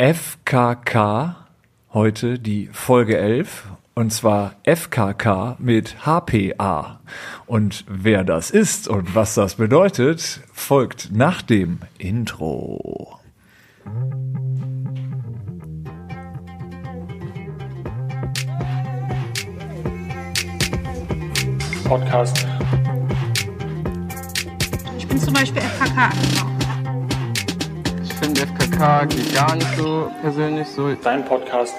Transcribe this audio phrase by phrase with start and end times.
[0.00, 1.36] FKK,
[1.92, 3.66] heute die Folge 11.
[3.92, 7.00] Und zwar FKK mit HPA.
[7.44, 13.18] Und wer das ist und was das bedeutet, folgt nach dem Intro.
[21.84, 22.46] Podcast.
[24.96, 26.49] Ich bin zum Beispiel FKK.
[28.20, 30.92] Ich finde FKK geht gar nicht so persönlich so.
[30.92, 31.74] Dein Podcast.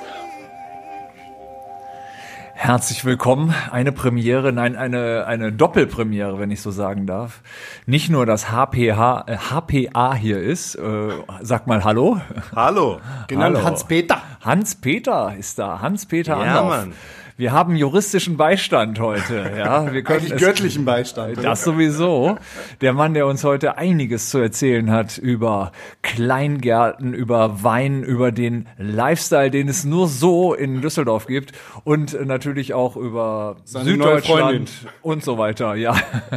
[2.55, 3.53] Herzlich willkommen.
[3.69, 7.41] Eine Premiere, nein, eine, eine Doppelpremiere, wenn ich so sagen darf.
[7.85, 11.09] Nicht nur, dass HPH, äh, HPA hier ist, äh,
[11.41, 12.19] sag mal Hallo.
[12.55, 12.99] Hallo.
[13.27, 13.63] Genannt.
[13.63, 14.23] Hans-Peter.
[14.43, 15.79] Hans-Peter ist da.
[15.79, 16.69] Hans-Peter Ja, Anlauf.
[16.69, 16.93] Mann.
[17.41, 19.51] Wir haben juristischen Beistand heute.
[19.57, 21.43] Ja, wir können Eigentlich es- göttlichen Beistand.
[21.43, 22.37] Das sowieso.
[22.81, 25.71] Der Mann, der uns heute einiges zu erzählen hat über
[26.03, 32.75] Kleingärten, über Wein, über den Lifestyle, den es nur so in Düsseldorf gibt und natürlich
[32.75, 33.85] auch über Seine.
[33.85, 34.69] Süddeutschland
[35.01, 35.73] und so weiter.
[35.73, 35.95] Ja,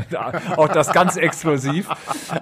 [0.57, 1.87] auch das ganz exklusiv.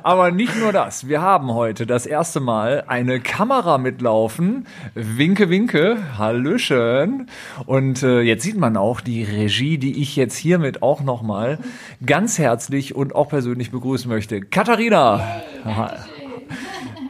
[0.04, 1.08] Aber nicht nur das.
[1.08, 4.68] Wir haben heute das erste Mal eine Kamera mitlaufen.
[4.94, 5.96] Winke, winke.
[6.16, 7.28] Hallöchen.
[7.66, 11.58] Und äh, jetzt sieht man auch die Regie, die ich jetzt hiermit auch nochmal
[12.04, 14.40] ganz herzlich und auch persönlich begrüßen möchte.
[14.40, 15.42] Katharina.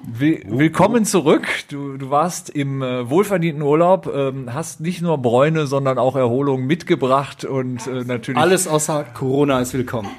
[0.05, 1.47] Will, willkommen zurück.
[1.69, 6.67] Du, du warst im äh, wohlverdienten Urlaub, ähm, hast nicht nur Bräune, sondern auch Erholung
[6.67, 10.11] mitgebracht und äh, natürlich Alles außer Corona ist willkommen.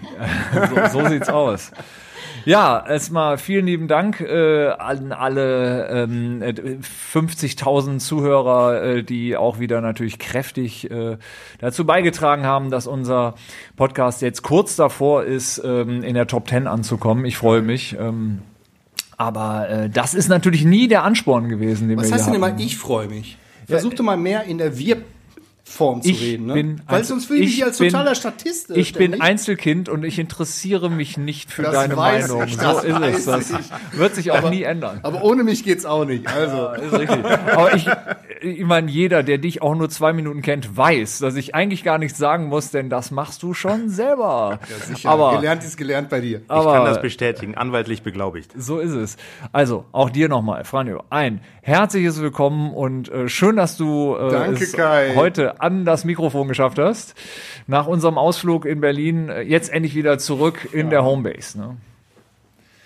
[0.92, 1.72] so, so sieht's aus.
[2.46, 9.60] Ja, erstmal vielen lieben Dank äh, an alle ähm, äh, 50.000 Zuhörer, äh, die auch
[9.60, 11.18] wieder natürlich kräftig äh,
[11.60, 13.36] dazu beigetragen haben, dass unser
[13.76, 17.26] Podcast jetzt kurz davor ist, ähm, in der Top 10 anzukommen.
[17.26, 17.96] Ich freue mich.
[17.98, 18.40] Ähm,
[19.18, 22.58] aber äh, das ist natürlich nie der Ansporn gewesen, den Was wir heißt denn immer,
[22.60, 23.38] ich freue mich?
[23.68, 24.78] Versuch doch mal mehr in der
[25.66, 26.54] Wir-Form zu Ich reden, ne?
[26.54, 28.70] bin Weil sonst fühle ich ich mich als bin- totaler Statist.
[28.72, 29.22] Ich bin ständig.
[29.22, 32.48] Einzelkind und ich interessiere mich nicht für Das deine weiß Meinung.
[32.48, 33.50] ich, So das ist es.
[33.92, 33.98] ich.
[33.98, 35.00] wird sich auch nie ändern.
[35.04, 36.28] Aber ohne mich geht's auch nicht.
[36.28, 37.26] Also, ist richtig.
[37.26, 37.88] Aber ich,
[38.42, 41.98] ich meine, jeder, der dich auch nur zwei Minuten kennt, weiß, dass ich eigentlich gar
[41.98, 44.60] nichts sagen muss, denn das machst du schon selber.
[44.88, 45.10] sicher.
[45.10, 46.42] Aber, gelernt ist gelernt bei dir.
[46.50, 48.52] aber Ich kann das bestätigen, anwaltlich beglaubigt.
[48.58, 49.16] so ist es.
[49.54, 54.64] Also, auch dir nochmal, Franjo, ein herzliches Willkommen und äh, schön, dass du äh, Danke,
[54.64, 55.14] es Kai.
[55.16, 57.16] heute an das Mikrofon geschafft hast.
[57.68, 61.58] Nach unserem Ausflug in Berlin äh, jetzt endlich wieder zurück in der Homebase.
[61.58, 61.78] Ne?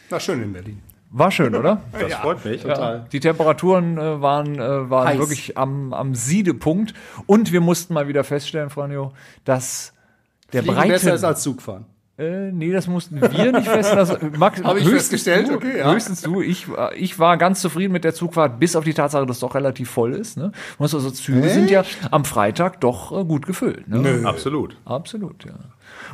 [0.09, 0.81] War schön in Berlin.
[1.09, 1.81] War schön, oder?
[1.99, 2.63] Das freut mich.
[2.63, 5.19] Ja, die Temperaturen äh, waren, äh, waren Heiß.
[5.19, 6.93] wirklich am, am Siedepunkt.
[7.25, 9.13] Und wir mussten mal wieder feststellen, Franjo,
[9.45, 9.93] dass
[10.53, 10.93] der Fliegen breite...
[10.93, 11.85] besser ist als Zugfahren.
[12.19, 14.07] Äh, nee, das mussten wir nicht feststellen.
[14.07, 15.49] Das, Max, Hab ich höchstens festgestellt?
[15.49, 15.93] du, Okay, ja.
[15.93, 16.41] Höchstens du.
[16.41, 19.41] Ich, war- ich war ganz zufrieden mit der Zugfahrt, bis auf die Tatsache, dass es
[19.41, 20.35] doch relativ voll ist.
[20.37, 20.51] Ne?
[20.79, 23.87] Und also Züge sind ja am Freitag doch äh, gut gefüllt.
[23.87, 24.21] Ne?
[24.25, 24.77] Absolut.
[24.85, 25.51] Absolut, ja.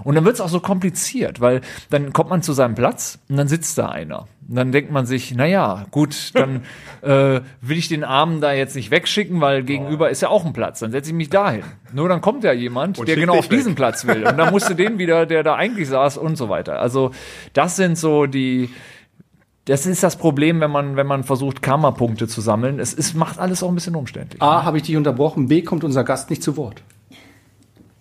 [0.04, 3.38] Und dann wird es auch so kompliziert, weil dann kommt man zu seinem Platz und
[3.38, 4.28] dann sitzt da einer.
[4.48, 6.64] Und dann denkt man sich, na ja, gut, dann
[7.02, 10.54] äh, will ich den Armen da jetzt nicht wegschicken, weil gegenüber ist ja auch ein
[10.54, 10.80] Platz.
[10.80, 11.64] Dann setze ich mich dahin.
[11.94, 14.26] Nur dann kommt ja jemand, der schickt genau auf diesen Platz will.
[14.28, 16.80] Und dann musst du den wieder, der da eigentlich saß und so weiter.
[16.80, 17.12] Also
[17.54, 18.70] das sind so die
[19.66, 22.80] das ist das Problem, wenn man, wenn man versucht, Karma-Punkte zu sammeln.
[22.80, 24.42] Es ist, macht alles auch ein bisschen umständlich.
[24.42, 25.48] A, habe ich dich unterbrochen.
[25.48, 26.84] B, kommt unser Gast nicht zu Wort.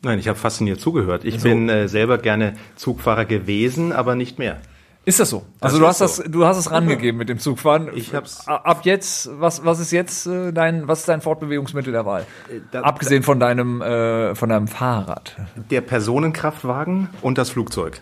[0.02, 1.24] Nein, ich habe fasziniert zugehört.
[1.24, 4.60] Ich Also bin äh, selber gerne Zugfahrer gewesen, aber nicht mehr.
[5.04, 5.42] Ist das so?
[5.60, 6.22] Also Das du hast das, so.
[6.30, 7.90] du hast es rangegeben mit dem Zugfahren.
[7.94, 12.06] Ich hab's- Ab jetzt, was, was ist jetzt äh, dein, was ist dein Fortbewegungsmittel der
[12.06, 12.24] Wahl?
[12.70, 15.34] da- Abgesehen von deinem, äh, von deinem Fahrrad.
[15.70, 18.00] Der Personenkraftwagen und das Flugzeug.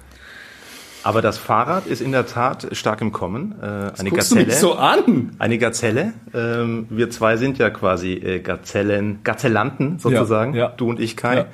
[1.02, 3.54] Aber das Fahrrad ist in der Tat stark im Kommen.
[3.60, 4.46] Äh, eine Guckst du Gazelle.
[4.46, 5.30] mich so an?
[5.38, 6.12] Eine Gazelle.
[6.34, 10.52] Ähm, wir zwei sind ja quasi äh, Gazellen, Gazellanten sozusagen.
[10.54, 10.72] Ja, ja.
[10.76, 11.36] Du und ich, Kai.
[11.36, 11.44] Ja.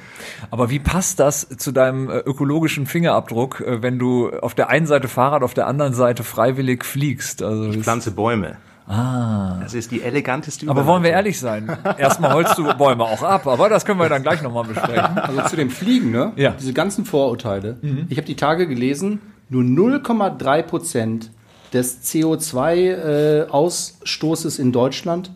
[0.50, 4.86] Aber wie passt das zu deinem äh, ökologischen Fingerabdruck, äh, wenn du auf der einen
[4.86, 7.42] Seite Fahrrad, auf der anderen Seite freiwillig fliegst?
[7.42, 8.56] Also das- Pflanze Bäume.
[8.88, 9.58] Ah.
[9.62, 11.76] Das ist die eleganteste aber wollen wir ehrlich sein?
[11.98, 15.18] Erstmal holst du Bäume auch ab, aber das können wir dann gleich nochmal besprechen.
[15.18, 16.32] Also zu dem Fliegen, ne?
[16.36, 16.50] Ja.
[16.52, 17.78] Diese ganzen Vorurteile.
[18.08, 21.30] Ich habe die Tage gelesen, nur 0,3 Prozent
[21.72, 25.30] des CO2-Ausstoßes in Deutschland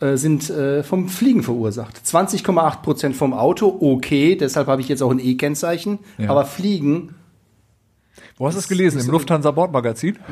[0.00, 1.96] äh, sind äh, vom Fliegen verursacht.
[2.04, 5.98] 20,8 Prozent vom Auto, okay, deshalb habe ich jetzt auch ein E-Kennzeichen.
[6.18, 6.30] Ja.
[6.30, 7.14] Aber Fliegen,
[8.36, 9.00] Wo hast du es gelesen?
[9.00, 10.16] Im Lufthansa Bordmagazin?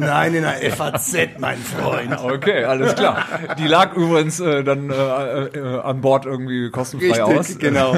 [0.00, 2.16] nein, in der FAZ, mein Freund.
[2.22, 3.26] Okay, alles klar.
[3.58, 7.58] Die lag übrigens äh, dann äh, äh, an Bord irgendwie kostenfrei aus.
[7.58, 7.92] genau.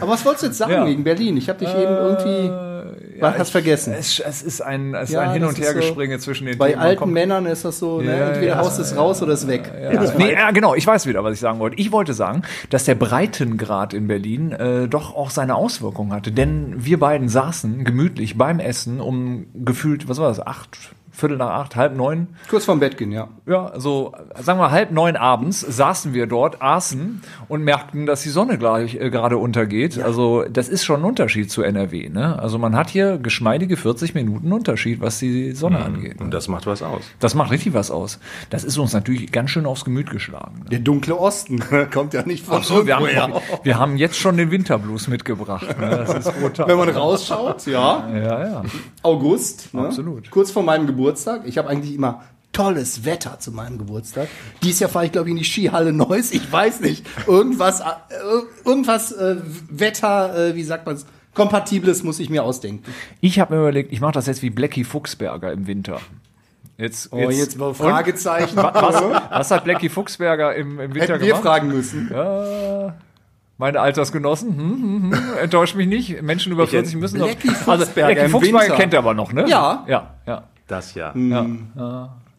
[0.00, 0.86] Aber was wolltest du jetzt sagen Ja.
[0.86, 1.36] wegen Berlin?
[1.36, 2.75] Ich habe dich eben irgendwie.
[3.20, 3.94] Was hast vergessen?
[3.98, 6.70] Es, es ist ein, es ist Ja, ein Hin- und ist Hergespringe zwischen den Bei
[6.70, 6.82] Themen.
[6.82, 8.18] Alten Männern ist das so, ne?
[8.18, 9.72] Ja, entweder ja, haust es raus oder es weg.
[9.80, 10.12] Ja.
[10.16, 10.74] Nee, ja, genau.
[10.74, 11.78] Ich weiß wieder, was ich sagen wollte.
[11.78, 16.32] Ich wollte sagen, dass der Breitengrad in Berlin äh, doch auch seine Auswirkungen hatte.
[16.32, 20.78] Denn wir beiden saßen gemütlich beim Essen um gefühlt, was war das, acht,
[21.16, 22.28] Viertel nach acht, halb neun.
[22.50, 23.28] Kurz vorm Bett gehen, ja.
[23.46, 28.28] Ja, so, sagen wir halb neun abends saßen wir dort, aßen und merkten, dass die
[28.28, 29.98] Sonne gleich, äh, gerade untergeht.
[29.98, 32.10] Also das ist schon ein Unterschied zu NRW.
[32.10, 32.38] Ne?
[32.38, 36.20] Also man hat hier geschmeidige 40 Minuten Unterschied, was die Sonne angeht.
[36.20, 37.02] Und das macht was aus.
[37.18, 38.18] Das macht richtig was aus.
[38.50, 40.64] Das ist uns natürlich ganz schön aufs Gemüt geschlagen.
[40.64, 40.70] Ne?
[40.70, 41.60] Der dunkle Osten
[41.90, 43.32] kommt ja nicht von So, wir, haben,
[43.62, 45.80] wir haben jetzt schon den Winterblues mitgebracht.
[45.80, 45.88] Ne?
[45.88, 46.68] Das ist brutal.
[46.68, 48.62] Wenn man rausschaut, ja, ja, ja.
[49.02, 49.86] August, ne?
[49.86, 50.30] Absolut.
[50.30, 51.05] kurz vor meinem Geburtstag.
[51.46, 52.22] Ich habe eigentlich immer
[52.52, 54.28] tolles Wetter zu meinem Geburtstag.
[54.62, 56.32] Dies Jahr fahre ich, glaube ich, in die Skihalle Neuss.
[56.32, 57.06] Ich weiß nicht.
[57.26, 57.84] Irgendwas, äh,
[58.64, 59.36] irgendwas äh,
[59.68, 62.82] Wetter, äh, wie sagt man es, Kompatibles muss ich mir ausdenken.
[63.20, 66.00] Ich habe mir überlegt, ich mache das jetzt wie Blackie Fuchsberger im Winter.
[66.78, 67.74] Jetzt, Oh, jetzt mal Und?
[67.74, 68.56] Fragezeichen.
[68.56, 71.42] Was, was hat Blackie Fuchsberger im, im Winter Hätten wir gemacht?
[71.42, 72.10] fragen müssen.
[73.58, 76.20] Meine Altersgenossen, hm, hm, hm, enttäuscht mich nicht.
[76.22, 77.26] Menschen über 40 müssen noch.
[77.26, 79.46] Blackie Also Fuchsberger Blackie im Fuchsberger kennt er aber noch, ne?
[79.48, 79.84] Ja.
[79.88, 80.44] Ja, ja.
[80.66, 81.12] Das ja.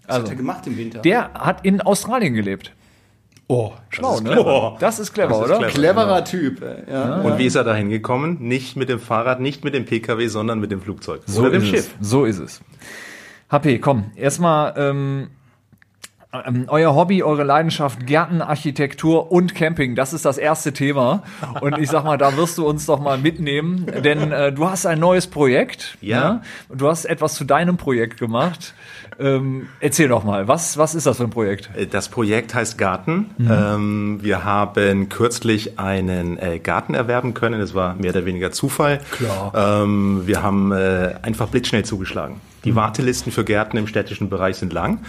[0.08, 1.00] Was hat er gemacht im Winter?
[1.00, 2.74] Der hat in Australien gelebt.
[3.48, 4.76] oh, Schlau, ne?
[4.80, 5.68] Das ist clever, Das ist oder?
[5.68, 6.04] clever.
[6.04, 6.62] cleverer Typ.
[6.62, 7.22] äh, Ja.
[7.22, 8.38] Und wie ist er da hingekommen?
[8.42, 11.22] Nicht mit dem Fahrrad, nicht mit dem Pkw, sondern mit dem Flugzeug.
[11.26, 11.96] So Oder dem ist Schiff.
[12.02, 12.10] Es.
[12.10, 12.62] So ist es.
[13.50, 15.28] HP, komm, erstmal ähm,
[16.68, 21.24] euer Hobby, eure Leidenschaft, Gärtenarchitektur und Camping, das ist das erste Thema.
[21.62, 24.86] Und ich sag mal, da wirst du uns doch mal mitnehmen, denn äh, du hast
[24.86, 25.98] ein neues Projekt.
[26.02, 26.34] Ja.
[26.34, 26.42] Ne?
[26.76, 28.74] Du hast etwas zu deinem Projekt gemacht.
[29.20, 31.70] Ähm, erzähl doch mal, was, was ist das für ein Projekt?
[31.76, 33.32] Äh, Das Projekt heißt Garten.
[33.40, 37.60] Ähm, wir haben kürzlich einen äh, Garten erwerben können.
[37.60, 39.00] Das war mehr oder weniger Zufall.
[39.12, 39.54] Klar.
[39.84, 42.42] Ähm, wir haben äh, einfach blitzschnell zugeschlagen.
[42.68, 45.00] Die Wartelisten für Gärten im städtischen Bereich sind lang.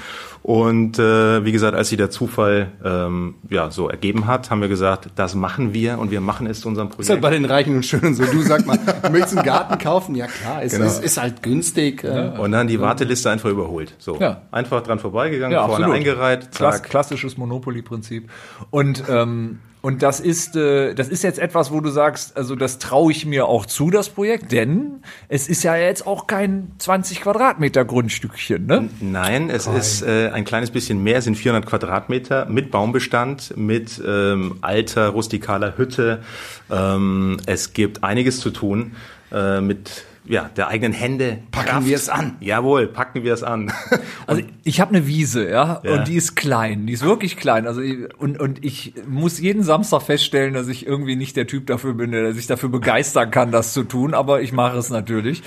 [0.43, 4.69] Und äh, wie gesagt, als sich der Zufall ähm, ja, so ergeben hat, haben wir
[4.69, 7.23] gesagt, das machen wir und wir machen es zu unserem Ist halt Projekt.
[7.23, 8.25] bei den Reichen und Schönen so.
[8.25, 10.15] Du sag mal, du möchtest einen Garten kaufen?
[10.15, 10.87] Ja klar, es Genau.
[10.87, 12.05] ist, ist halt günstig.
[12.05, 12.33] äh.
[12.39, 13.95] Und dann die Warteliste einfach überholt.
[13.99, 14.43] So, Ja.
[14.53, 15.97] einfach dran vorbeigegangen, Ja, vorne absolut.
[15.97, 16.85] eingereiht, zack.
[16.85, 18.31] klassisches Monopoly-Prinzip.
[18.71, 22.79] Und, ähm, und das ist, äh, das ist jetzt etwas, wo du sagst, also das
[22.79, 27.21] traue ich mir auch zu, das Projekt, denn es ist ja jetzt auch kein 20
[27.21, 28.89] Quadratmeter Grundstückchen, ne?
[29.01, 34.03] Nein, es ist äh, ein kleines bisschen mehr, es sind 400 Quadratmeter mit Baumbestand, mit
[34.05, 36.23] ähm, alter, rustikaler Hütte.
[36.71, 38.97] Ähm, es gibt einiges zu tun
[39.33, 41.39] äh, mit ja, der eigenen Hände.
[41.51, 42.37] Packen wir es an.
[42.41, 43.73] Jawohl, packen wir es an.
[44.27, 45.93] Also ich habe eine Wiese, ja, Ja.
[45.95, 47.67] und die ist klein, die ist wirklich klein.
[47.67, 51.67] Also ich, und und ich muss jeden Samstag feststellen, dass ich irgendwie nicht der Typ
[51.67, 54.13] dafür bin, der sich dafür begeistern kann, das zu tun.
[54.13, 55.43] Aber ich mache es natürlich.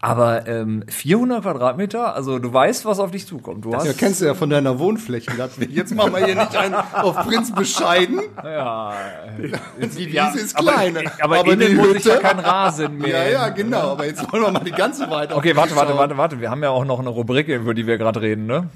[0.00, 3.64] Aber ähm, 400 Quadratmeter, also du weißt, was auf dich zukommt.
[3.64, 5.32] Du hast Ja, kennst du ja von deiner Wohnfläche.
[5.68, 8.20] Jetzt machen wir hier nicht einen auf Prinz bescheiden.
[8.44, 8.92] ja,
[9.80, 10.98] Die Wiese ja, ist aber- klein.
[11.20, 13.24] aber, innen muss ich ja kein Rasen mehr.
[13.28, 13.90] Ja, ja, genau.
[13.92, 15.34] Aber jetzt wollen wir mal die ganze Weite.
[15.34, 16.40] Okay, warte, warte, warte, warte.
[16.40, 18.68] Wir haben ja auch noch eine Rubrik, über die wir gerade reden, ne?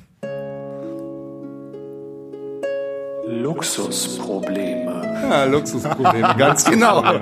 [3.27, 5.14] Luxusprobleme.
[5.31, 7.03] Ja, Luxusprobleme, ganz genau.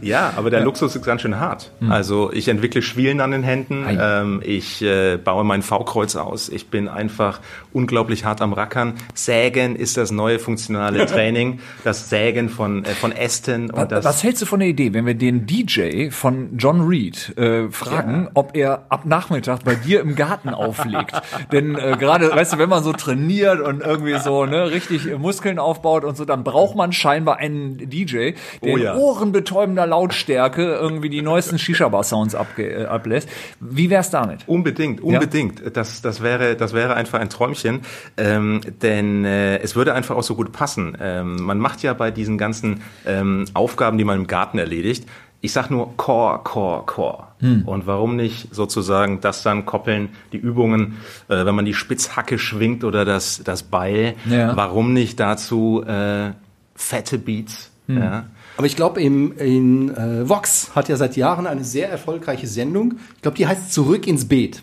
[0.00, 1.72] Ja, aber der Luxus ist ganz schön hart.
[1.88, 6.68] Also ich entwickle Schwielen an den Händen, ähm, ich äh, baue mein V-Kreuz aus, ich
[6.68, 7.40] bin einfach
[7.72, 8.94] unglaublich hart am Rackern.
[9.14, 14.04] Sägen ist das neue funktionale Training, das Sägen von, äh, von Ästen und das...
[14.04, 18.28] Was hältst du von der Idee, wenn wir den DJ von John Reed äh, fragen,
[18.34, 21.20] ob er ab Nachmittag bei dir im Garten auflegt?
[21.52, 25.58] Denn äh, gerade, weißt du, wenn man so trainiert und irgendwie so ne, richtig Muskeln
[25.58, 28.32] aufbaut und so, dann braucht man scheinbar einen DJ,
[28.62, 28.92] der Oh ja.
[28.94, 33.28] in ohrenbetäubender Lautstärke irgendwie die neuesten Shisha-Bar-Sounds äh, ablässt.
[33.60, 34.40] Wie wär's damit?
[34.46, 35.62] Unbedingt, unbedingt.
[35.76, 37.80] Das, das, wäre, das wäre einfach ein Träumchen,
[38.16, 40.96] ähm, denn äh, es würde einfach auch so gut passen.
[41.00, 45.06] Ähm, man macht ja bei diesen ganzen ähm, Aufgaben, die man im Garten erledigt,
[45.42, 47.24] ich sag nur Core, Core, Core.
[47.40, 47.62] Hm.
[47.66, 50.96] Und warum nicht sozusagen das dann koppeln, die Übungen,
[51.28, 54.56] äh, wenn man die Spitzhacke schwingt oder das, das Beil, Ja.
[54.56, 56.30] warum nicht dazu äh,
[56.76, 57.70] fette Beats?
[57.86, 57.98] Hm.
[57.98, 58.26] Ja?
[58.56, 62.94] Aber ich glaube, in, in äh, Vox hat ja seit Jahren eine sehr erfolgreiche Sendung.
[63.16, 64.62] Ich glaube, die heißt Zurück ins Beet.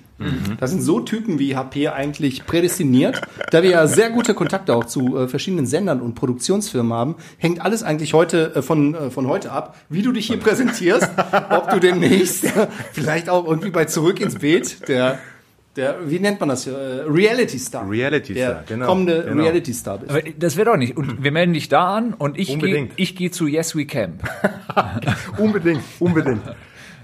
[0.59, 3.21] Das sind so Typen wie HP eigentlich prädestiniert.
[3.51, 7.61] Da wir ja sehr gute Kontakte auch zu äh, verschiedenen Sendern und Produktionsfirmen haben, hängt
[7.61, 11.09] alles eigentlich heute äh, von, äh, von heute ab, wie du dich hier präsentierst,
[11.49, 12.45] ob du demnächst
[12.93, 15.19] vielleicht auch irgendwie bei Zurück ins Beet, der,
[15.75, 16.67] der wie nennt man das?
[16.67, 16.71] Äh,
[17.07, 17.89] Reality Star.
[17.89, 19.41] Reality der Star, genau, kommende genau.
[19.43, 20.11] Reality Star bist.
[20.11, 20.95] Aber das wäre doch nicht.
[20.97, 24.23] Und wir melden dich da an und ich gehe geh zu Yes We Camp.
[25.37, 26.41] Unbedingt, unbedingt.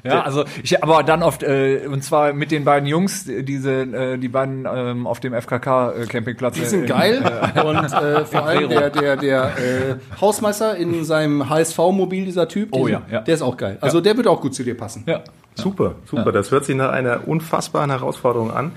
[0.04, 4.18] Ja, also ich aber dann oft äh, und zwar mit den beiden Jungs, diese äh,
[4.18, 6.56] die beiden ähm, auf dem FKK äh, Campingplatz.
[6.56, 7.18] Die sind geil
[7.66, 12.88] und äh, vor allem der, der, der äh, Hausmeister in seinem HSV-Mobil, dieser Typ, Oh
[12.88, 13.22] diesen- ja, ja.
[13.22, 13.78] der ist auch geil.
[13.82, 15.04] Also der wird auch gut zu dir passen.
[15.06, 15.22] Ja.
[15.60, 16.32] Super, super.
[16.32, 18.72] Das hört sich nach einer unfassbaren Herausforderung an.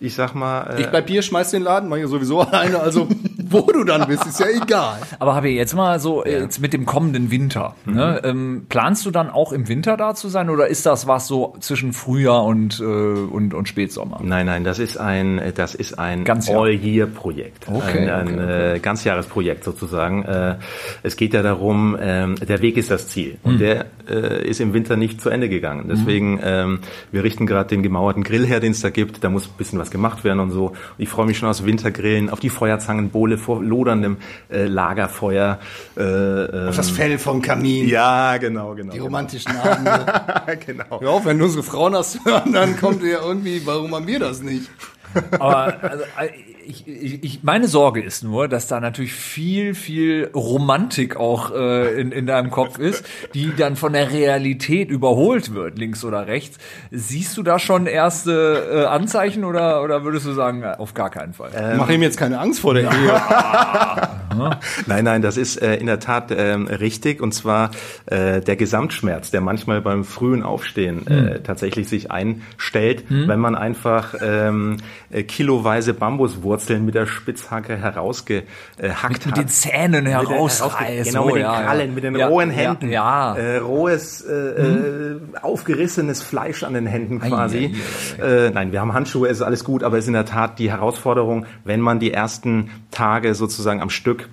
[0.00, 3.06] Ich sag mal, äh, Ich bleib hier, schmeiß den Laden, mach ich sowieso alleine, also
[3.50, 4.98] wo du dann bist, ist ja egal.
[5.18, 7.74] Aber habe jetzt mal so äh, jetzt mit dem kommenden Winter.
[7.84, 11.26] Ne, ähm, planst du dann auch im Winter da zu sein oder ist das was
[11.26, 14.20] so zwischen Frühjahr und äh, und, und Spätsommer?
[14.22, 16.24] Nein, nein, das ist ein, das ist ein.
[16.28, 17.66] All-Year-Projekt.
[17.68, 20.24] Okay, ein ein okay, Äh, Ganzjahresprojekt sozusagen.
[20.24, 20.56] Äh,
[21.02, 23.38] es geht ja darum, ähm, der Weg ist das Ziel.
[23.42, 25.86] Und der äh, ist im Winter nicht zu Ende gegangen.
[25.90, 26.80] Deswegen, ähm,
[27.12, 29.22] wir richten gerade den gemauerten Grill her, den es da gibt.
[29.24, 30.66] Da muss ein bisschen was gemacht werden und so.
[30.68, 34.18] Und ich freue mich schon aufs Wintergrillen, auf die Feuerzangenbowle vor loderndem
[34.50, 35.58] äh, Lagerfeuer.
[35.96, 38.92] Äh, ähm, Das Fell vom Kamin, ja, genau, genau.
[38.92, 40.04] die romantischen Abende.
[40.66, 41.00] genau.
[41.00, 44.42] Hör auf, wenn unsere Frauen das hören, dann kommt ja irgendwie, warum haben wir das
[44.42, 44.70] nicht?
[45.38, 46.04] Aber also,
[46.66, 52.00] ich, ich, ich, meine Sorge ist nur, dass da natürlich viel, viel Romantik auch äh,
[52.00, 56.58] in, in deinem Kopf ist, die dann von der Realität überholt wird, links oder rechts.
[56.90, 61.32] Siehst du da schon erste äh, Anzeichen oder, oder würdest du sagen, auf gar keinen
[61.32, 61.74] Fall?
[61.76, 63.22] Mach ihm jetzt keine Angst vor der Ehe.
[64.86, 67.20] Nein, nein, das ist äh, in der Tat ähm, richtig.
[67.20, 67.70] Und zwar
[68.06, 74.14] äh, der Gesamtschmerz, der manchmal beim frühen Aufstehen äh, tatsächlich sich einstellt, wenn man einfach
[74.22, 74.76] ähm,
[75.10, 79.36] äh, kiloweise Bambuswurzeln mit der Spitzhacke herausgehackt mit hat.
[79.36, 81.10] den Zähnen Mit herausreißt.
[81.10, 81.66] Genau, Oh, mit den ja, ja.
[81.66, 82.90] Krallen, mit den Ja, rohen Händen.
[82.90, 87.74] Ja, Äh, rohes, äh, äh, aufgerissenes Fleisch an den Händen quasi.
[88.18, 90.24] ei, Äh, nein, wir haben Handschuhe, es ist alles gut, aber es ist in der
[90.24, 94.28] Tat die Herausforderung, wenn man die ersten Tage sozusagen am Stück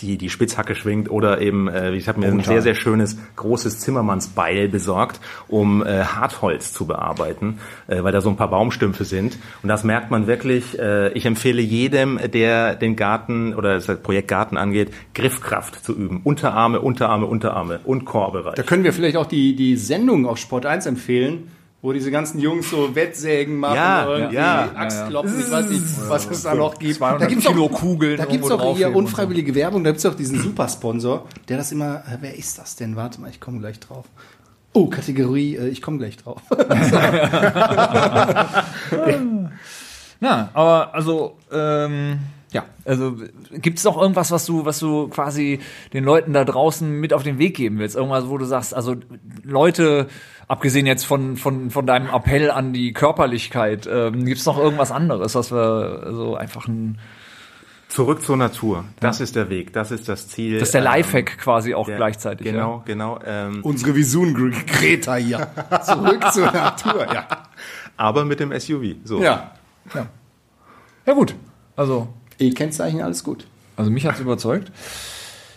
[0.00, 3.80] die, die Spitzhacke schwingt oder eben, äh, ich habe mir ein sehr, sehr schönes, großes
[3.80, 9.38] Zimmermannsbeil besorgt, um äh, Hartholz zu bearbeiten, äh, weil da so ein paar Baumstümpfe sind.
[9.62, 10.78] Und das merkt man wirklich.
[10.78, 16.20] Äh, ich empfehle jedem, der den Garten oder das Projekt Garten angeht, Griffkraft zu üben.
[16.24, 18.54] Unterarme, Unterarme, Unterarme und Chorbereich.
[18.54, 21.50] Da können wir vielleicht auch die, die Sendung auf Sport 1 empfehlen,
[21.86, 24.72] wo diese ganzen Jungs so Wettsägen machen, Ja, irgendwie ja.
[24.74, 26.96] Axtklopfen, ich weiß nicht, was es da noch gibt.
[26.96, 30.16] 200 Da gibt's Kilo auch, Kugeln da gibt's auch hier unfreiwillige Werbung, da gibt's auch
[30.16, 32.96] diesen Supersponsor, der das immer, äh, wer ist das denn?
[32.96, 34.06] Warte mal, ich komme gleich drauf.
[34.72, 36.42] Oh, Kategorie, äh, ich komme gleich drauf.
[40.18, 42.18] Na, aber also, ähm,
[42.56, 43.16] ja, also
[43.52, 45.60] gibt es noch irgendwas, was du, was du quasi
[45.92, 47.96] den Leuten da draußen mit auf den Weg geben willst?
[47.96, 48.96] Irgendwas, wo du sagst, also
[49.44, 50.06] Leute,
[50.48, 54.90] abgesehen jetzt von, von, von deinem Appell an die Körperlichkeit, ähm, gibt es noch irgendwas
[54.90, 56.98] anderes, was wir so einfach ein,
[57.88, 58.84] Zurück zur Natur.
[59.00, 60.58] Das ist der Weg, das ist das Ziel.
[60.58, 62.44] das ist der Ähm, Lifehack quasi auch der- gleichzeitig.
[62.44, 63.20] Genau, genau.
[63.24, 65.46] Ähm, Unsere Visun Greta hier.
[65.82, 67.26] Zurück zur Natur, ja.
[67.96, 68.96] aber mit dem SUV.
[69.04, 69.22] So.
[69.22, 69.52] Ja.
[69.94, 70.06] Ja,
[71.06, 71.36] ja gut.
[71.76, 73.46] Also, E-Kennzeichen, alles gut.
[73.76, 74.70] also mich hat's überzeugt.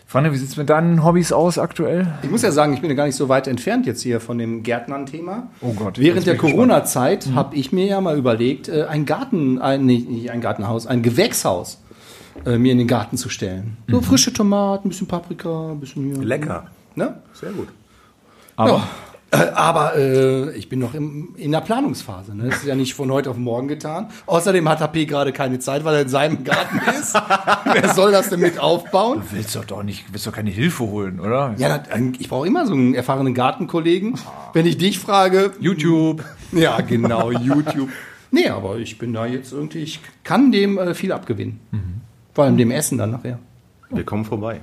[0.08, 2.08] Franne, wie sieht's mit deinen Hobbys aus aktuell?
[2.24, 4.40] Ich muss ja sagen, ich bin ja gar nicht so weit entfernt jetzt hier von
[4.40, 5.50] dem Gärtnern-Thema.
[5.62, 9.60] Oh Gott, Während der ich Corona-Zeit habe ich mir ja mal überlegt, äh, ein Garten,
[9.62, 11.80] ein, nicht, nicht ein Gartenhaus, ein Gewächshaus
[12.44, 13.78] äh, mir in den Garten zu stellen.
[13.88, 16.24] So frische Tomaten, ein bisschen Paprika, ein bisschen hier.
[16.24, 16.66] Lecker.
[16.96, 17.20] Ne?
[17.34, 17.68] Sehr gut.
[18.56, 18.80] Aber Äh,
[19.32, 22.36] aber äh, ich bin noch im, in der Planungsphase.
[22.36, 22.50] Ne?
[22.50, 24.08] Das ist ja nicht von heute auf morgen getan.
[24.26, 27.14] Außerdem hat HP gerade keine Zeit, weil er in seinem Garten ist.
[27.66, 29.22] Wer soll das denn mit aufbauen?
[29.32, 31.54] willst doch doch nicht, willst doch keine Hilfe holen, oder?
[31.58, 34.16] Ja, das, ich brauche immer so einen erfahrenen Gartenkollegen.
[34.54, 36.24] Wenn ich dich frage, YouTube.
[36.52, 37.90] Ja, genau, YouTube.
[38.32, 41.60] Nee, aber ich bin da jetzt irgendwie, ich kann dem äh, viel abgewinnen.
[42.34, 43.38] Vor allem dem Essen dann nachher.
[43.92, 44.62] Wir kommen vorbei.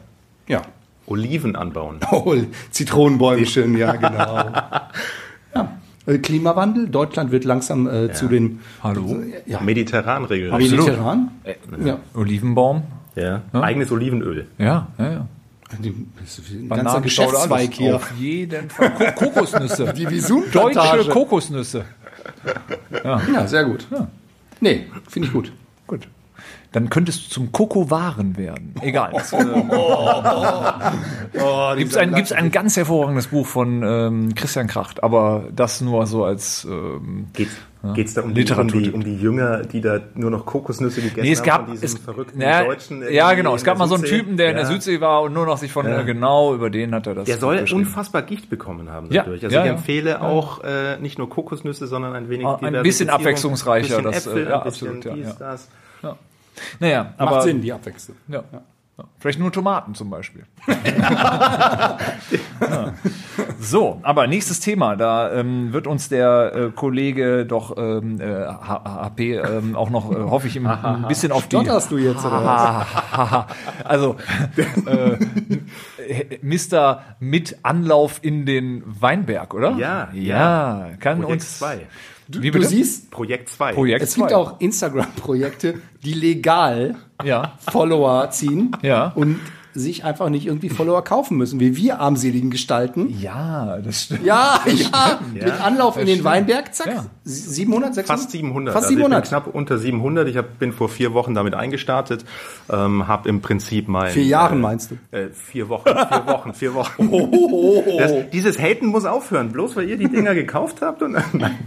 [0.49, 0.63] Ja.
[1.07, 2.01] Oliven anbauen.
[2.11, 2.35] Oh,
[2.71, 4.37] Zitronenbäumchen, ja, genau.
[5.55, 5.79] ja.
[6.07, 9.23] Äh, Klimawandel, Deutschland wird langsam äh, zu den Hallo?
[9.47, 10.71] ja, Mediterran regelrecht.
[10.71, 11.31] mediterran.
[11.85, 11.99] Ja.
[12.15, 12.85] Olivenbaum.
[13.17, 13.43] Ja.
[13.53, 14.47] Eigenes Olivenöl.
[14.59, 15.27] Ja, ja, ja.
[15.71, 17.97] Ein ganzer Geschäftszweig hier.
[17.97, 19.15] Auf jeden Fall.
[19.15, 19.93] Ko Kokosnüsse.
[19.97, 20.23] Die.
[20.53, 21.85] Deutsche Kokosnüsse.
[23.03, 23.87] Ja, sehr gut.
[24.61, 25.53] Nee, finde ich gut.
[25.87, 26.09] Gut.
[26.73, 28.75] Dann könntest du zum Kokowaren werden.
[28.83, 29.13] Egal.
[31.77, 36.07] Gibt es ein, gibt's ein ganz hervorragendes Buch von ähm, Christian Kracht, aber das nur
[36.07, 37.49] so als ähm, Geht
[37.95, 38.81] geht's da um die, um, Literatur.
[38.81, 41.81] die, um die Jünger, die da nur noch Kokosnüsse gegessen Nee, es gab haben von
[41.81, 43.05] diesem es, verrückten ja, Deutschen?
[43.13, 44.05] ja genau, es gab mal so einen?
[44.05, 44.71] Typen, der in der Ja.
[44.71, 46.01] Südsee war und nur noch sich von Ja.
[46.01, 47.27] äh, genau über den hat er das.
[47.27, 49.45] Der soll unfassbar Gicht bekommen haben Ja, dadurch.
[49.45, 49.73] Also ja, ich ja.
[49.75, 54.15] empfehle auch äh, nicht nur Kokosnüsse, sondern ein wenig Ah, ein bisschen abwechslungsreicher, Ein das,
[54.25, 55.33] bisschen äh, Äpfel, ja, ein bisschen absolut, ja, dies, ja.
[55.39, 55.69] das.
[56.81, 58.17] Naja, aber Macht Sinn, die Abwechslung.
[58.29, 58.45] Ja.
[59.19, 60.45] Vielleicht nur Tomaten zum Beispiel.
[60.67, 61.99] ja.
[63.61, 64.97] So, aber nächstes Thema.
[64.97, 70.15] Da ähm, wird uns der äh, Kollege doch ähm, äh, HP ähm, auch noch, äh,
[70.15, 71.57] hoffe ich, ein bisschen auf die.
[71.57, 73.47] Stotterst du jetzt, oder was?
[73.85, 74.17] also,
[74.87, 75.19] äh,
[76.41, 77.03] Mr.
[77.21, 79.73] mit Anlauf in den Weinberg, oder?
[79.73, 80.89] Ja, ja.
[81.01, 81.63] Kann Projekt uns.
[82.33, 82.43] 2.
[82.43, 83.73] Wie Du siehst, Projekt 2.
[83.73, 84.37] Projekt es gibt zwei.
[84.37, 87.53] auch Instagram-Projekte, die legal Ja.
[87.71, 89.13] Follower ziehen Ja.
[89.15, 89.39] und
[89.77, 93.15] sich einfach nicht irgendwie Follower kaufen müssen, wie wir armseligen Gestalten.
[93.21, 94.25] Ja, das stimmt.
[94.25, 96.25] Ja, ja, mit Anlauf in den stimmt.
[96.25, 97.05] Weinberg, zack, Ja.
[97.25, 98.07] 700, 600?
[98.21, 98.73] Fast 700.
[98.73, 99.23] Fast Also ich 700.
[99.23, 100.29] bin knapp unter 700.
[100.29, 102.25] Ich hab, bin vor vier Wochen damit eingestartet.
[102.71, 104.13] Ähm, habe im Prinzip mein...
[104.13, 105.17] Vier Jahren äh, meinst du?
[105.17, 107.97] Äh, vier Wochen, vier Wochen, vier Wochen.
[107.99, 111.03] Das, dieses Haten muss aufhören, bloß weil ihr die Dinger gekauft habt.
[111.03, 111.59] Und, nein,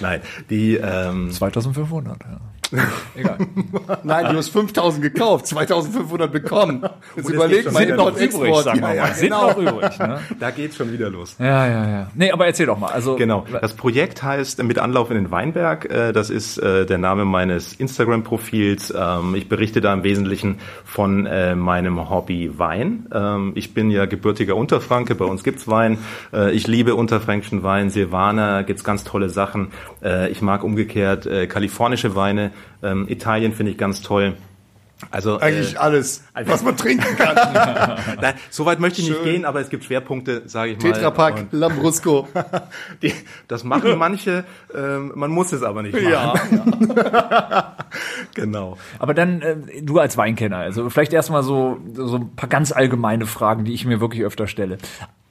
[0.00, 0.20] nein,
[0.50, 0.76] die...
[0.76, 2.40] Ähm, 2500, ja.
[3.14, 3.38] Egal.
[4.02, 6.82] Nein, du hast 5000 gekauft, 2500 bekommen.
[7.16, 9.08] Jetzt es überleg geht mal, schon Sind noch Import, übrig, sagen wir Ja, mal.
[9.08, 9.46] ja, Sind genau.
[9.50, 9.98] noch übrig.
[9.98, 10.18] Ne?
[10.40, 11.36] da geht's schon wieder los.
[11.38, 12.10] Ja, ja, ja.
[12.14, 12.88] Nee, aber erzähl doch mal.
[12.90, 13.44] Also, Genau.
[13.60, 15.84] Das Projekt heißt Mit Anlauf in den Weinberg.
[15.90, 18.92] Äh, Das ist äh, der Name meines Instagram-Profils.
[18.96, 23.06] Ähm, Ich berichte da im Wesentlichen von äh, meinem Hobby Wein.
[23.12, 25.14] Ähm, Ich bin ja gebürtiger Unterfranke.
[25.14, 25.98] Bei uns gibt's Wein.
[26.52, 27.90] Ich liebe unterfränkischen Wein.
[27.90, 29.68] Silvaner gibt's ganz tolle Sachen.
[30.30, 32.50] Ich mag umgekehrt kalifornische Weine.
[32.82, 34.36] Ähm, Italien finde ich ganz toll.
[35.10, 37.34] Also Eigentlich äh, alles, was man trinken kann.
[38.20, 39.24] nein, so weit möchte ich nicht Schön.
[39.24, 40.92] gehen, aber es gibt Schwerpunkte, sage ich mal.
[40.92, 42.26] Tetrapack, Lambrusco.
[43.02, 43.12] Die,
[43.46, 44.44] das machen manche,
[44.74, 46.94] ähm, man muss es aber nicht machen.
[46.96, 47.76] Ja.
[48.34, 48.78] Genau.
[48.98, 53.26] aber dann, äh, du als Weinkenner, also vielleicht erstmal so, so ein paar ganz allgemeine
[53.26, 54.78] Fragen, die ich mir wirklich öfter stelle.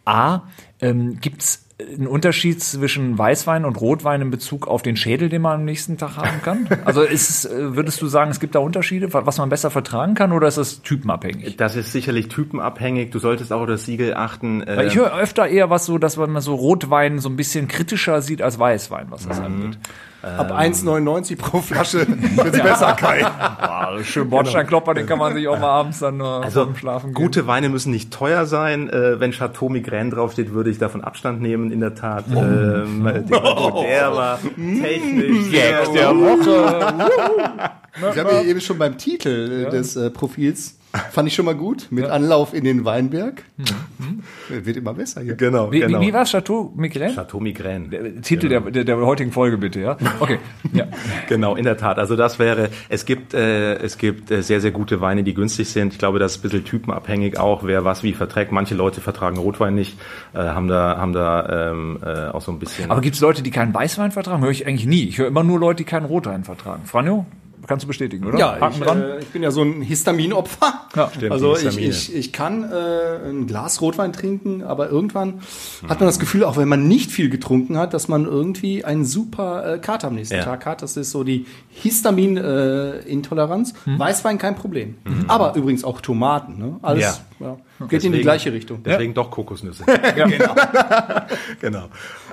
[0.06, 0.42] A,
[0.80, 5.56] ähm, gibt's einen Unterschied zwischen Weißwein und Rotwein in Bezug auf den Schädel, den man
[5.60, 6.68] am nächsten Tag haben kann?
[6.86, 10.14] Also ist, äh, würdest du sagen, es gibt da Unterschiede, wa- was man besser vertragen
[10.14, 11.58] kann, oder ist das typenabhängig?
[11.58, 13.12] Das ist sicherlich typenabhängig.
[13.12, 14.64] Du solltest auch auf das Siegel achten.
[14.64, 17.68] äh, Weil ich höre öfter eher was so, dass man so Rotwein so ein bisschen
[17.68, 19.78] kritischer sieht als Weißwein, was das angeht.
[20.26, 23.24] Ab 1,99 pro Flasche wird's besser, Kai.
[23.24, 27.24] Ah, schön Bordsteinklopper, den kann man sich auch mal abends dann nur also Schlafen gehen.
[27.24, 28.90] gute Weine müssen nicht teuer sein.
[28.90, 31.72] Äh, wenn Chateau Migraine draufsteht, würde ich davon Abstand nehmen.
[31.72, 32.26] In der Tat.
[32.34, 32.40] Oh.
[32.40, 35.52] Ähm, der, der war technisch.
[35.52, 37.10] Gag sehr- der Woche.
[37.98, 41.56] Ich habe ja eben schon beim Titel äh, des äh, Profils, fand ich schon mal
[41.56, 43.44] gut, mit Anlauf in den Weinberg.
[44.50, 45.36] Wird immer besser hier.
[45.36, 46.00] Genau, Wie, genau.
[46.00, 47.14] wie, wie war es, Chateau Migraine?
[47.14, 47.90] Chateau Migraine.
[47.90, 49.98] Der Titel der, der, der heutigen Folge bitte, ja?
[50.20, 50.40] Okay.
[50.74, 50.86] Ja.
[51.28, 51.98] Genau, in der Tat.
[51.98, 55.70] Also das wäre, es gibt, äh, es gibt äh, sehr, sehr gute Weine, die günstig
[55.70, 55.94] sind.
[55.94, 58.52] Ich glaube, das ist ein bisschen typenabhängig auch, wer was wie verträgt.
[58.52, 59.98] Manche Leute vertragen Rotwein nicht,
[60.34, 62.92] äh, haben da, haben da ähm, äh, auch so ein bisschen.
[62.92, 64.44] Aber gibt es Leute, die keinen Weißwein vertragen?
[64.44, 65.04] Höre ich eigentlich nie.
[65.04, 66.84] Ich höre immer nur Leute, die keinen Rotwein vertragen.
[66.86, 67.26] Franjo,
[67.68, 68.38] kannst du bestätigen, oder?
[68.40, 69.02] Ja, Haken ich, dran.
[69.02, 70.74] äh, ich bin ja so ein Histaminopfer.
[70.96, 75.36] Ja, stimmt, also ich, ich, ich kann äh, ein Glas Rotwein trinken, aber irgendwann
[75.88, 79.06] hat man das Gefühl, auch wenn man nicht viel getrunken hat, dass man irgendwie einen
[79.06, 80.44] super äh, Kater am nächsten Ja.
[80.44, 80.82] Tag hat.
[80.82, 83.74] Das ist so die Histamin-Intoleranz.
[83.86, 84.96] Weißwein kein Problem.
[85.28, 86.58] Aber übrigens auch Tomaten.
[86.58, 86.76] Ne?
[86.82, 87.14] Alles ja.
[87.40, 88.84] Geht in die Deswegen- gleiche Richtung.
[88.84, 89.84] Deswegen doch Kokosnüsse.
[90.16, 90.56] genau.
[91.62, 91.86] genau.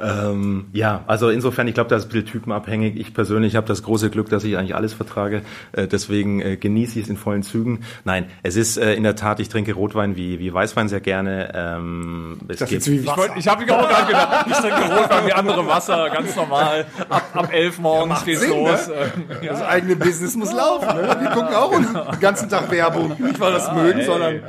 [0.02, 2.96] Ähm, ja, also insofern, ich glaube, das ist ein bisschen typenabhängig.
[2.98, 5.42] Ich persönlich habe das große Glück, dass ich eigentlich alles vertrage.
[5.72, 7.80] Äh, deswegen äh, genieße ich es in vollen Zügen.
[8.04, 11.52] Nein, es ist äh, in der Tat, ich trinke Rotwein wie, wie Weißwein sehr gerne.
[11.54, 13.16] Ähm, es Das gibt, wie Ich, Wasser.
[13.18, 16.86] wollt- ich habe auch gerade gedacht, ich trinke Rotwein wie andere Wasser, ganz normal.
[17.08, 18.88] Ab, ab elf morgens geht's Sinn, los.
[18.88, 18.94] ne?
[19.42, 20.88] Äh, Das eigene Business muss laufen.
[20.96, 21.16] Ne?
[21.20, 23.10] Wir gucken auch den ganzen Tag Werbung.
[23.18, 24.40] Nicht, weil wir das mögen, sondern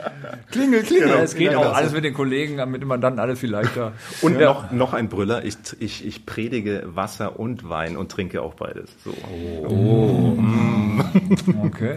[0.51, 1.09] klingel, klingel.
[1.23, 3.93] Es geht auch alles mit den Kollegen, damit man dann alles viel leichter.
[4.21, 8.53] und noch, noch ein Brüller, ich, ich, ich predige Wasser und Wein und trinke auch
[8.55, 8.89] beides.
[9.03, 9.13] So.
[11.63, 11.95] Okay.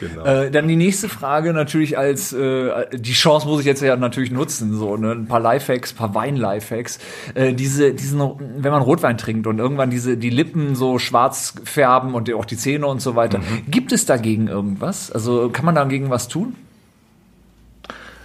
[0.00, 0.24] Genau.
[0.24, 4.30] Äh, dann die nächste Frage natürlich als äh, die Chance muss ich jetzt ja natürlich
[4.30, 6.98] nutzen so ne ein paar Lifehacks, ein paar Wein-Lifehacks.
[7.34, 12.14] Äh, diese diesen wenn man Rotwein trinkt und irgendwann diese die Lippen so schwarz färben
[12.14, 13.40] und die, auch die Zähne und so weiter.
[13.68, 15.12] Gibt es dagegen irgendwas?
[15.12, 16.56] Also kann man dagegen was tun?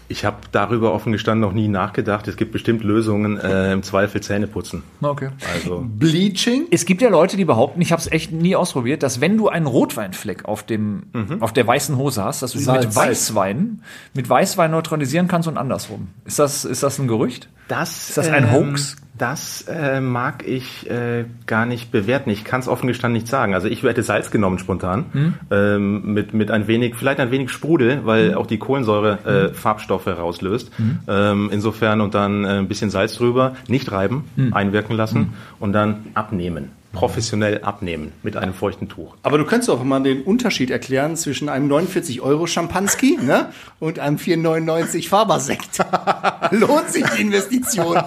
[0.10, 2.28] Ich habe darüber offen gestanden noch nie nachgedacht.
[2.28, 4.84] Es gibt bestimmt Lösungen, äh, im Zweifel Zähne putzen.
[5.02, 5.30] Okay.
[5.54, 6.66] Also Bleaching.
[6.72, 9.50] Es gibt ja Leute, die behaupten, ich habe es echt nie ausprobiert, dass wenn du
[9.50, 11.04] einen Rotweinfleck auf dem
[11.40, 12.86] auf der weißen Hose hast, dass du ihn Salz.
[12.86, 16.10] mit Weißwein mit Weißwein neutralisieren kannst und andersrum.
[16.26, 17.48] Ist das ist das ein Gerücht?
[17.68, 18.96] Das, Ist das ein Hoax?
[19.20, 22.30] Das äh, mag ich äh, gar nicht bewerten.
[22.32, 23.54] Ich kann es offen gestanden nicht sagen.
[23.54, 25.34] Also ich hätte Salz genommen spontan Hm?
[25.52, 30.08] ähm, mit mit ein wenig, vielleicht ein wenig Sprudel, weil auch die Kohlensäure äh, Farbstoffe
[30.08, 30.72] rauslöst.
[30.78, 31.00] Hm?
[31.08, 34.54] Ähm, insofern und dann äh, ein bisschen Salz drüber, nicht reiben, Hm?
[34.54, 36.72] einwirken lassen und dann abnehmen.
[36.92, 39.16] Professionell abnehmen mit einem feuchten Tuch.
[39.22, 44.00] Aber du könntest auch mal den Unterschied erklären zwischen einem 49 Euro Champanski ne, und
[44.00, 45.80] einem 4,99 Fabersekt.
[46.52, 48.02] Lohnt sich die Investition?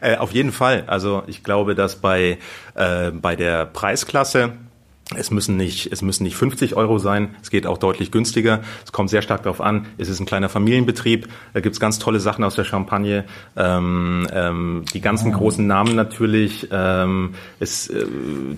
[0.00, 0.84] Äh, auf jeden Fall.
[0.86, 2.38] Also ich glaube, dass bei,
[2.74, 4.52] äh, bei der Preisklasse
[5.14, 7.36] es müssen nicht, es müssen nicht 50 Euro sein.
[7.42, 8.60] Es geht auch deutlich günstiger.
[8.84, 9.86] Es kommt sehr stark darauf an.
[9.98, 11.28] Es ist ein kleiner Familienbetrieb.
[11.52, 13.24] Da gibt's ganz tolle Sachen aus der Champagne.
[13.54, 16.68] Ähm, ähm, die ganzen großen Namen natürlich.
[16.70, 18.06] Ähm, es, äh,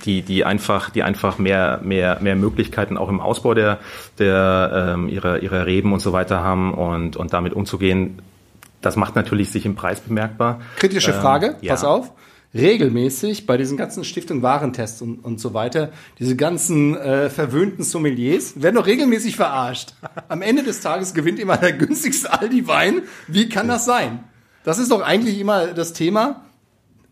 [0.04, 3.80] die, die einfach, die einfach mehr, mehr, mehr Möglichkeiten auch im Ausbau der,
[4.20, 8.22] der ähm, ihrer, ihrer Reben und so weiter haben und, und damit umzugehen.
[8.82, 10.60] Das macht natürlich sich im Preis bemerkbar.
[10.76, 11.72] Kritische Ähm, Frage, ja.
[11.72, 12.12] pass auf.
[12.54, 18.60] Regelmäßig bei diesen ganzen Stiftung Warentests und, und so weiter, diese ganzen äh, verwöhnten Sommeliers
[18.62, 19.94] werden doch regelmäßig verarscht.
[20.28, 23.02] Am Ende des Tages gewinnt immer der günstigste Aldi-Wein.
[23.28, 24.24] Wie kann das sein?
[24.64, 26.42] Das ist doch eigentlich immer das Thema.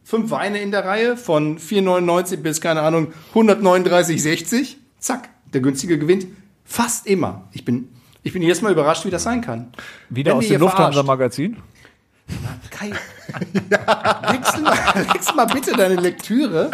[0.02, 4.76] Fünf Weine in der Reihe von 4,99 bis, keine Ahnung, 139,60.
[4.98, 6.26] Zack, der günstige gewinnt.
[6.64, 7.48] Fast immer.
[7.52, 7.88] Ich bin,
[8.22, 9.72] ich bin jedes Mal überrascht, wie das sein kann.
[10.10, 11.56] Wieder Wenn aus dem hier
[12.70, 12.90] Kai,
[14.32, 14.72] wechsel, mal,
[15.14, 16.70] wechsel mal bitte deine Lektüre.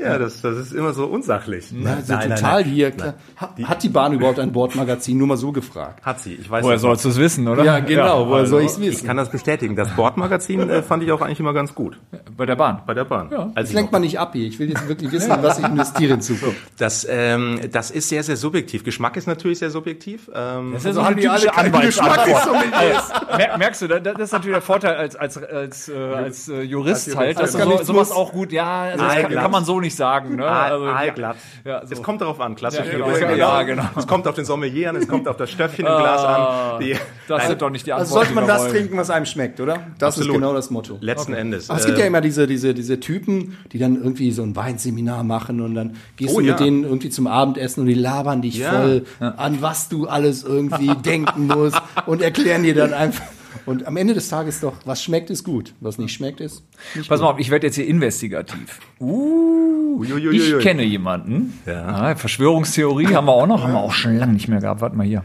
[0.00, 1.66] Ja, das, das ist immer so unsachlich.
[1.72, 2.90] Na, so total hier.
[2.90, 3.14] Klar.
[3.40, 5.18] Ha- Hat die Bahn überhaupt ein Bordmagazin?
[5.18, 6.04] Nur mal so gefragt.
[6.04, 6.34] Hat sie.
[6.34, 7.64] Ich weiß Woher sollst du es wissen, oder?
[7.64, 8.28] Ja, genau.
[8.28, 9.06] Woher soll ich's Ich wissen?
[9.06, 9.76] kann das bestätigen.
[9.76, 11.98] Das Bordmagazin äh, fand ich auch eigentlich immer ganz gut
[12.36, 12.82] Bei der Bahn.
[12.86, 13.28] bei der Bahn.
[13.30, 13.38] Ja.
[13.38, 14.46] Als Das ich lenkt man nicht ab hier.
[14.46, 16.56] Ich will jetzt wirklich wissen, was ich investiere in Zukunft.
[16.78, 18.84] das, ähm, das ist sehr, sehr subjektiv.
[18.84, 20.28] Geschmack ist natürlich sehr subjektiv.
[20.34, 22.24] Ähm, Das ist Also so haben die alle Anwaltsantwort.
[22.24, 23.36] Geschmack.
[23.38, 26.62] Mer- Merkst du, da- das ist natürlich der Vorteil als, als, als, äh, als äh,
[26.62, 29.50] Jurist halt, dass Das du kann so, sowas auch gut, ja, also das kann, kann
[29.50, 30.36] man so nicht sagen.
[30.36, 30.46] Ne?
[30.46, 30.92] Also, ja.
[30.94, 31.36] Aalglatt.
[31.64, 31.92] Ja, so.
[31.94, 32.86] Es kommt darauf an, klassisch.
[32.86, 33.36] Ja, genau.
[33.36, 33.84] Ja, genau.
[33.96, 36.80] Es kommt auf den Sommelier an, es kommt auf das Stöffchen im Glas an.
[36.80, 36.96] Die,
[37.28, 38.26] Das Nein, sind doch nicht die Also Antworten.
[38.26, 38.72] sollte man das wollen.
[38.72, 39.80] trinken, was einem schmeckt, oder?
[39.98, 40.30] Das Absolut.
[40.36, 40.98] ist genau das Motto.
[41.00, 41.68] letzten Endes.
[41.70, 44.56] Aber es gibt ja äh, immer diese, diese, diese Typen, die dann irgendwie so ein
[44.56, 48.42] Weinseminar machen und dann gehst Oh, du mit denen irgendwie zum Abendessen und die labern
[48.42, 48.70] dich Ja.
[48.72, 53.24] voll an, was du alles irgendwie denken musst und erklären dir dann einfach.
[53.66, 55.74] Und am Ende des Tages doch, was schmeckt, ist gut.
[55.80, 56.62] Was nicht schmeckt, ist
[56.94, 57.26] nicht Pass gut.
[57.26, 58.80] mal auf, ich werde jetzt hier investigativ.
[59.00, 61.58] Uh, ich kenne jemanden.
[61.66, 61.86] Ja.
[61.86, 64.80] Ah, Verschwörungstheorie haben wir auch noch, haben wir auch schon lange nicht mehr gehabt.
[64.80, 65.24] Warte mal hier.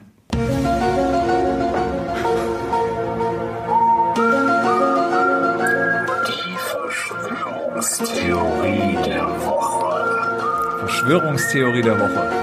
[7.74, 10.80] Verschwörungstheorie der Woche.
[10.80, 12.43] Verschwörungstheorie der Woche.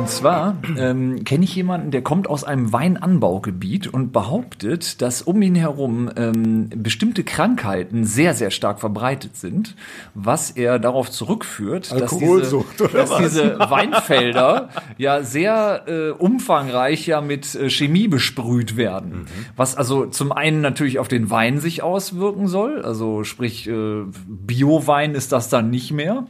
[0.00, 5.42] Und zwar ähm, kenne ich jemanden, der kommt aus einem Weinanbaugebiet und behauptet, dass um
[5.42, 9.76] ihn herum ähm, bestimmte Krankheiten sehr, sehr stark verbreitet sind,
[10.14, 17.54] was er darauf zurückführt, dass, diese, dass diese Weinfelder ja sehr äh, umfangreich ja mit
[17.54, 19.26] äh, Chemie besprüht werden.
[19.54, 25.14] Was also zum einen natürlich auf den Wein sich auswirken soll, also sprich äh, Biowein
[25.14, 26.26] ist das dann nicht mehr.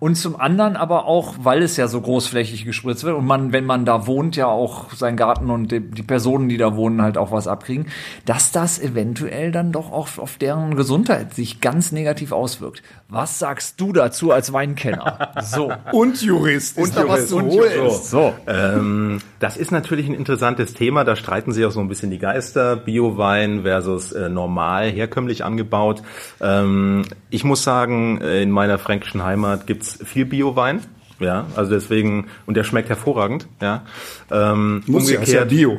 [0.00, 3.64] Und zum anderen aber auch, weil es ja so großflächig gespritzt wird und man, wenn
[3.64, 7.18] man da wohnt, ja auch sein Garten und die, die Personen, die da wohnen, halt
[7.18, 7.86] auch was abkriegen,
[8.24, 12.82] dass das eventuell dann doch auch auf deren Gesundheit sich ganz negativ auswirkt.
[13.08, 15.30] Was sagst du dazu als Weinkenner?
[15.42, 15.72] So.
[15.92, 16.78] Und Jurist.
[16.78, 17.70] Ist da was zu und holen?
[17.74, 18.10] Jurist.
[18.10, 18.32] So.
[18.46, 21.04] Ähm, das ist natürlich ein interessantes Thema.
[21.04, 22.76] Da streiten sich auch so ein bisschen die Geister.
[22.76, 26.02] Biowein versus äh, normal, herkömmlich angebaut.
[26.40, 30.80] Ähm, ich muss sagen, in meiner fränkischen Heimat gibt's viel Biowein.
[31.18, 33.84] Ja, also deswegen, und der schmeckt hervorragend, ja.
[34.30, 35.78] Ähm, Muss ja, ist ja Bio.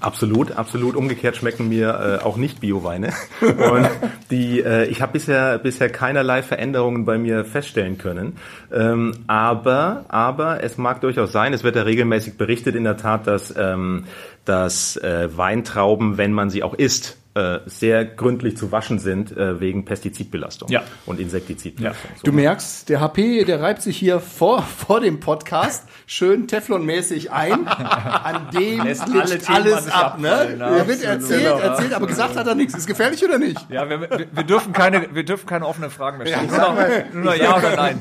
[0.00, 0.96] Absolut, absolut.
[0.96, 3.12] Umgekehrt schmecken mir äh, auch nicht Bioweine.
[3.40, 3.90] Und
[4.30, 8.38] die, äh, ich habe bisher bisher keinerlei Veränderungen bei mir feststellen können.
[8.72, 11.52] Ähm, aber, aber es mag durchaus sein.
[11.52, 14.04] Es wird ja regelmäßig berichtet in der Tat, dass ähm,
[14.44, 19.58] dass äh, Weintrauben, wenn man sie auch isst, äh, sehr gründlich zu waschen sind äh,
[19.60, 20.82] wegen Pestizidbelastung Ja.
[21.06, 22.10] und Insektizidbelastung.
[22.16, 22.22] So.
[22.24, 27.66] Du merkst, der HP, der reibt sich hier vor, vor dem Podcast schön Teflonmäßig ein.
[27.66, 29.02] An dem Lässt
[29.48, 30.18] alles sich ab.
[30.18, 30.30] Ne?
[30.30, 31.04] abfallen, Der wird absolut.
[31.04, 31.58] erzählt, Genau.
[31.58, 32.74] erzählt, aber gesagt hat er nichts.
[32.74, 33.58] Ist gefährlich oder nicht?
[33.70, 36.48] Ja, wir, wir, wir dürfen keine, wir dürfen keine offenen Fragen mehr stellen.
[36.48, 38.00] nur, noch, nur noch ja oder nein.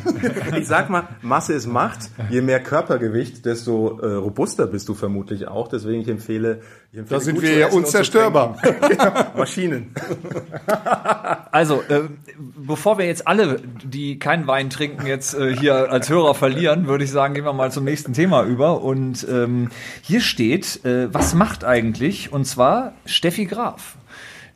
[0.58, 2.10] Ich sag mal, Masse ist Macht.
[2.30, 5.68] Je mehr Körpergewicht, desto äh, robuster bist du vermutlich auch.
[5.70, 8.58] Deswegen ich empfehle, ich empfehle Da sind wir ja unzerstörbar.
[9.36, 9.94] Maschinen.
[11.54, 12.04] Also, äh,
[12.38, 17.04] bevor wir jetzt alle, die keinen Wein trinken, jetzt äh, hier als Hörer verlieren, würde
[17.04, 18.82] ich sagen, gehen wir mal zum nächsten Thema über.
[18.82, 19.70] Und ähm,
[20.02, 22.32] hier steht, äh, was macht eigentlich?
[22.32, 23.98] Und zwar Steffi Graf.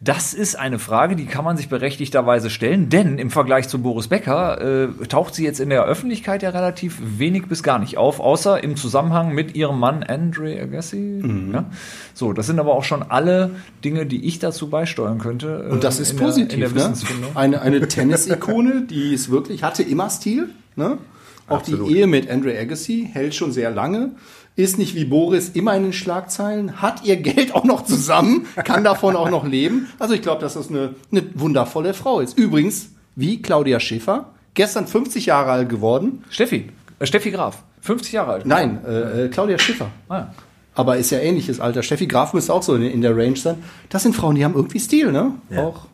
[0.05, 4.07] Das ist eine Frage, die kann man sich berechtigterweise stellen, denn im Vergleich zu Boris
[4.07, 4.61] Becker
[5.01, 8.63] äh, taucht sie jetzt in der Öffentlichkeit ja relativ wenig bis gar nicht auf, außer
[8.63, 11.21] im Zusammenhang mit ihrem Mann Andre Agassi.
[11.51, 11.65] Ja?
[12.13, 13.51] So, das sind aber auch schon alle
[13.83, 15.65] Dinge, die ich dazu beisteuern könnte.
[15.67, 16.53] äh, Und das ist der- positiv.
[16.53, 16.93] in der ne?
[17.33, 20.49] Eine, eine Tennis-Ikone, die ist wirklich, hatte immer Stil.
[20.75, 20.99] Ne?
[21.47, 21.89] Auch Absolut.
[21.89, 24.11] die Ehe mit Andre Agassi hält schon sehr lange.
[24.57, 28.85] Ist nicht wie Boris immer in den Schlagzeilen, hat ihr Geld auch noch zusammen, kann
[28.85, 29.89] davon auch noch leben.
[29.99, 32.37] Also ich glaube, dass das eine, eine wundervolle Frau ist.
[32.37, 36.23] Übrigens, wie Claudia Schiffer, gestern 50 Jahre alt geworden.
[36.29, 38.45] Steffi, äh, Steffi Graf, 50 Jahre alt.
[38.45, 39.89] Nein, äh, äh, Claudia Schiffer.
[40.07, 40.33] Ah, ja.
[40.73, 41.83] Aber ist ja ähnliches Alter.
[41.83, 43.63] Steffi Graf müsste auch so in, in der Range sein.
[43.89, 45.33] Das sind Frauen, die haben irgendwie Stil, ne?
[45.49, 45.63] Ja.
[45.63, 45.87] Auch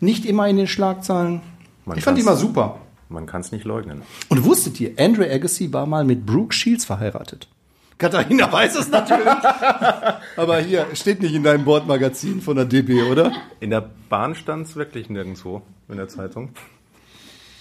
[0.00, 1.40] nicht immer in den Schlagzeilen.
[1.84, 2.78] Man ich fand die immer super.
[3.08, 4.02] Man kann es nicht leugnen.
[4.28, 7.48] Und wusstet ihr, Andre Agassi war mal mit Brooke Shields verheiratet?
[7.98, 9.26] Katharina weiß es natürlich.
[10.36, 13.32] Aber hier, steht nicht in deinem Bordmagazin von der DB, oder?
[13.60, 16.50] In der Bahn stand es wirklich nirgendwo in der Zeitung.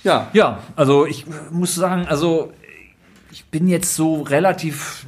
[0.04, 0.30] Ja.
[0.34, 2.52] Ja, also ich muss sagen, also
[3.36, 5.06] ich bin jetzt so relativ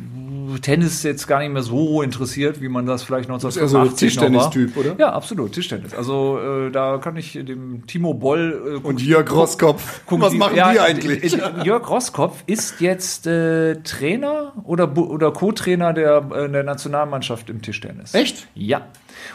[0.61, 4.21] Tennis jetzt gar nicht mehr so interessiert, wie man das vielleicht eher so 1985 noch
[4.21, 4.49] war.
[4.51, 4.95] Tischtennis-Typ, oder?
[4.99, 5.93] Ja, absolut, Tischtennis.
[5.93, 10.05] Also äh, da kann ich dem Timo Boll äh, Und Jörg Rosskopf.
[10.05, 11.37] gucken Was machen ja, die eigentlich?
[11.63, 18.13] Jörg Roskopf ist jetzt äh, Trainer oder, oder Co-Trainer der, äh, der Nationalmannschaft im Tischtennis.
[18.13, 18.49] Echt?
[18.55, 18.87] Ja.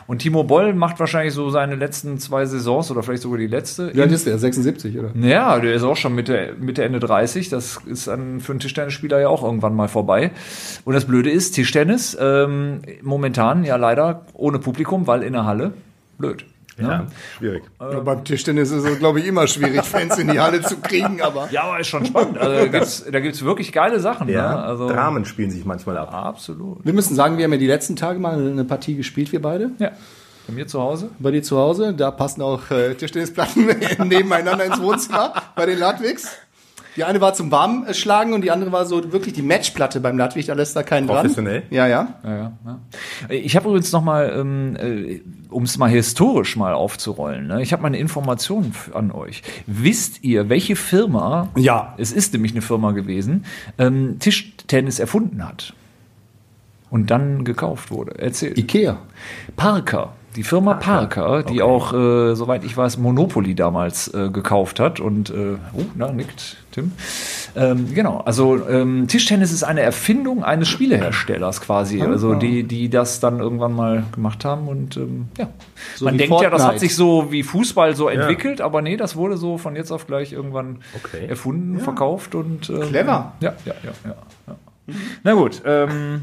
[0.07, 3.95] Und Timo Boll macht wahrscheinlich so seine letzten zwei Saisons oder vielleicht sogar die letzte.
[3.95, 4.39] Wie alt ist der?
[4.39, 5.11] 76, oder?
[5.15, 7.49] Ja, der ist auch schon Mitte, Mitte Ende 30.
[7.49, 10.33] Das ist an, für einen Tischtennisspieler ja auch irgendwann mal vorbei.
[10.85, 15.73] Und das Blöde ist, Tischtennis ähm, momentan ja leider ohne Publikum, weil in der Halle
[16.19, 16.45] blöd.
[16.79, 17.07] Ja,
[17.39, 17.65] schwierig.
[17.81, 21.21] Ja, beim Tischtennis ist es, glaube ich, immer schwierig, Fans in die Halle zu kriegen,
[21.21, 21.49] aber.
[21.51, 22.39] Ja, aber ist schon spannend.
[22.39, 24.29] Also da gibt's, da gibt's wirklich geile Sachen.
[24.29, 24.63] Ja, Ne?
[24.63, 26.13] Also, Dramen spielen sich manchmal ab.
[26.13, 26.85] Absolut.
[26.85, 29.71] Wir müssen sagen, wir haben ja die letzten Tage mal eine Partie gespielt, wir beide.
[29.79, 29.91] Ja.
[30.47, 31.11] Bei mir zu Hause.
[31.19, 33.67] Bei dir zu Hause, da passen auch äh, Tischtennisplatten
[34.09, 36.37] nebeneinander ins Wohnzimmer bei den Ludwigs.
[36.97, 40.47] Die eine war zum Warmschlagen und die andere war so wirklich die Matchplatte beim Ludwig,
[40.47, 41.23] da lässt da keinen dran.
[41.23, 41.63] Professionell?
[41.71, 42.15] Ja, ja.
[42.23, 42.81] Ja, ja, ja.
[43.31, 47.63] Ich habe übrigens noch mal, ähm, äh, um es mal historisch mal aufzurollen, ne?
[47.63, 49.43] ich habe mal eine Information an euch.
[49.67, 51.95] Wisst ihr, welche Firma, Ja.
[51.97, 53.45] es ist nämlich eine Firma gewesen,
[53.79, 55.73] ähm, Tischtennis erfunden hat
[56.91, 58.19] und dann gekauft wurde?
[58.19, 58.59] Erzählt.
[58.59, 58.99] Ikea.
[59.57, 60.13] Parker.
[60.35, 64.99] Die Firma Parker, die auch, äh, soweit ich weiß, Monopoly damals äh, gekauft hat.
[64.99, 66.93] Und, äh, oh, na, nickt Tim.
[67.55, 73.21] Ähm, genau, also ähm, Tischtennis ist eine Erfindung eines Spieleherstellers quasi, also die, die das
[73.21, 74.69] dann irgendwann mal gemacht haben.
[74.69, 75.49] Und ähm, ja,
[75.97, 76.81] So man denkt ja, das hat Fortnite.
[76.81, 80.33] sich so wie Fußball so entwickelt, aber nee, das wurde so von jetzt auf gleich
[80.33, 81.27] irgendwann Okay.
[81.27, 83.33] erfunden, verkauft und ähm, Clever.
[83.41, 84.15] Ja, ja, ja, ja.
[84.47, 84.95] ja.
[85.25, 86.23] Na gut, ähm,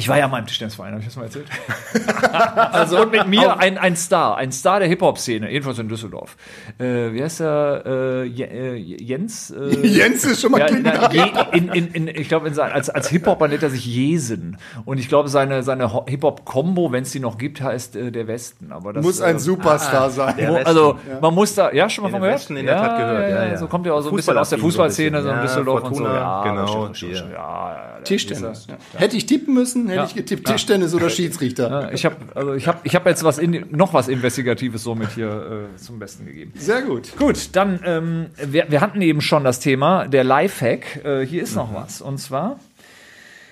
[0.00, 1.46] ich war ja mal im Tischtennisverein, habe ich das mal erzählt?
[2.72, 6.36] also und mit mir ein, ein Star, ein Star der Hip-Hop-Szene, jedenfalls in Düsseldorf.
[6.78, 7.82] Äh, wie heißt der?
[7.84, 9.50] Äh, äh, Jens?
[9.50, 12.88] Äh, Jens ist schon mal ja, klingt na, in, in, in, ich glaube, sein- als,
[12.88, 14.56] als Hip-Hopper nennt er sich Jesen.
[14.86, 18.26] Und ich glaube, seine, seine Ho- Hip-Hop-Kombo, wenn es die noch gibt, heißt äh, der
[18.26, 18.72] Westen.
[18.72, 20.34] Aber das, Muss ein äh, Superstar sein.
[20.38, 22.36] wo- Westen, also man muss da, ja, schon mal von gehört?
[22.38, 23.56] Westen in der Tat gehört, ja, ja.
[23.58, 25.64] So kommt ja auch so ein bisschen aus der Fußballszene, so so ein in bisschen.
[25.64, 26.04] Düsseldorf Ja, und so.
[26.04, 26.86] Fortuna, Ja, genau.
[26.94, 28.66] Ja, ja, ja, Tischtennis.
[28.68, 28.76] Ja.
[28.98, 31.92] Hätte ich tippen müssen, hätte ich getippt Tischtennis oder Schiedsrichter.
[31.92, 35.68] Ich habe also ich hab, ich hab jetzt was in, noch was Investigatives somit hier
[35.74, 36.52] äh, zum Besten gegeben.
[36.56, 37.16] Sehr gut.
[37.16, 41.04] Gut, dann, ähm, wir, wir hatten eben schon das Thema, der Lifehack.
[41.04, 42.00] Äh, hier ist noch was.
[42.00, 42.58] Und zwar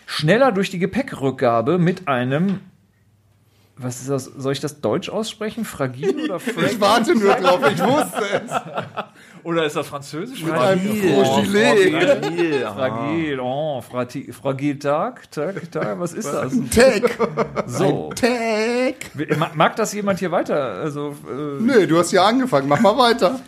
[0.07, 2.61] schneller durch die Gepäckrückgabe mit einem.
[3.81, 4.25] Was ist das?
[4.25, 5.65] Soll ich das Deutsch aussprechen?
[5.65, 6.81] Fragil oder Ich Fragil?
[6.81, 8.53] warte nur drauf, ich wusste es.
[9.49, 10.43] Oder ist das Französisch?
[10.45, 11.25] Mit einem Fragile.
[12.05, 12.67] Fragil.
[12.67, 16.53] Fragil, oh, frati, fragil Tag, Tag, Tag, was ist das?
[16.71, 17.17] Tag.
[17.67, 18.11] So.
[18.15, 19.39] Tag.
[19.39, 20.55] Ma- Mag das jemand hier weiter?
[20.83, 23.41] Also, äh, Nö, du hast ja angefangen, mach mal weiter.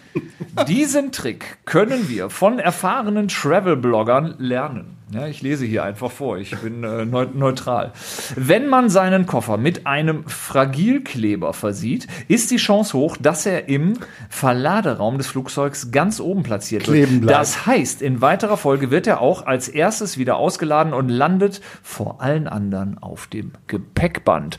[0.66, 4.96] Diesen Trick können wir von erfahrenen Travel-Bloggern lernen.
[5.12, 7.92] Ja, ich lese hier einfach vor, ich bin äh, neu neutral.
[8.36, 13.94] Wenn man seinen Koffer mit einem Fragilkleber versieht, ist die Chance hoch, dass er im
[14.28, 17.22] Verladeraum des Flugzeugs ganz oben platziert Kleben wird.
[17.22, 17.40] bleibt.
[17.40, 22.20] Das heißt, in weiterer Folge wird er auch als erstes wieder ausgeladen und landet vor
[22.22, 24.58] allen anderen auf dem Gepäckband.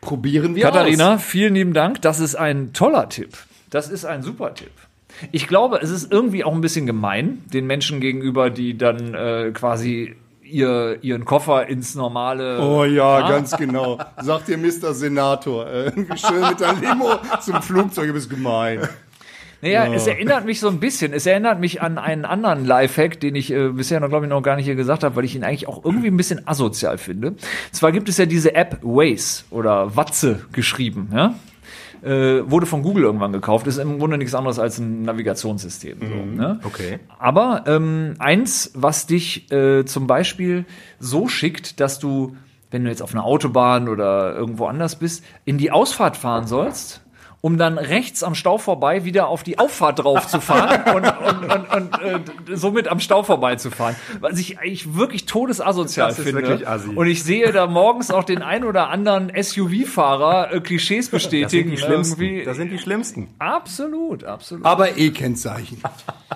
[0.00, 2.00] Probieren wir Katharina, vielen lieben Dank.
[2.00, 3.36] Das ist ein toller Tipp.
[3.68, 4.70] Das ist ein super Tipp.
[5.32, 9.50] Ich glaube, es ist irgendwie auch ein bisschen gemein den Menschen gegenüber, die dann äh,
[9.52, 12.60] quasi ihr, ihren Koffer ins normale.
[12.60, 13.98] Oh ja, ganz genau.
[14.20, 14.94] Sagt dir Mr.
[14.94, 15.66] Senator.
[15.66, 18.88] Äh, schön mit der Limo zum Flugzeug, du bist gemein.
[19.60, 21.12] Naja, es erinnert mich so ein bisschen.
[21.12, 24.40] Es erinnert mich an einen anderen Lifehack, den ich äh, bisher noch, glaube ich, noch
[24.40, 27.34] gar nicht hier gesagt habe, weil ich ihn eigentlich auch irgendwie ein bisschen asozial finde.
[27.72, 31.34] Zwar gibt es ja diese App Waze oder Watze geschrieben, ja?
[32.02, 35.98] Äh, wurde von Google irgendwann gekauft, ist im Grunde nichts anderes als ein Navigationssystem.
[36.00, 36.60] So, ne?
[36.64, 37.00] Okay.
[37.18, 40.64] Aber ähm, eins, was dich äh, zum Beispiel
[41.00, 42.36] so schickt, dass du,
[42.70, 47.02] wenn du jetzt auf einer Autobahn oder irgendwo anders bist, in die Ausfahrt fahren sollst,
[47.40, 51.72] um dann rechts am Stau vorbei wieder auf die Auffahrt drauf zu fahren und, und,
[51.72, 53.94] und, und äh, somit am Stau vorbeizufahren.
[54.20, 56.42] Was ich eigentlich wirklich todesasozial Das ist finde.
[56.42, 56.88] wirklich assi.
[56.88, 61.30] Und ich sehe da morgens auch den ein oder anderen SUV-Fahrer äh, Klischees Das sind
[61.30, 61.70] bestätigen.
[61.70, 62.20] die schlimmsten.
[62.22, 62.44] irgendwie.
[62.44, 63.28] Das sind die schlimmsten.
[63.38, 64.64] absolut, absolut.
[64.66, 65.80] Aber E-Kennzeichen.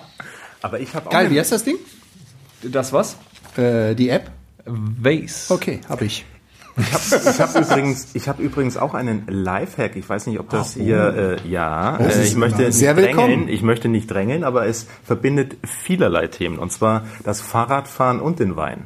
[0.61, 1.75] Aber ich habe auch Geil, wie heißt das Ding?
[2.61, 3.17] das was?
[3.57, 4.31] Äh, die App?
[4.65, 5.53] Vase.
[5.53, 6.25] Okay, habe ich.
[6.75, 9.95] Ich habe übrigens, ich habe übrigens auch einen Lifehack.
[9.95, 13.27] Ich weiß nicht, ob das hier, äh, ja, das äh, ich möchte nicht sehr willkommen.
[13.27, 13.49] drängeln.
[13.49, 16.57] Ich möchte nicht drängeln, aber es verbindet vielerlei Themen.
[16.57, 18.85] Und zwar das Fahrradfahren und den Wein.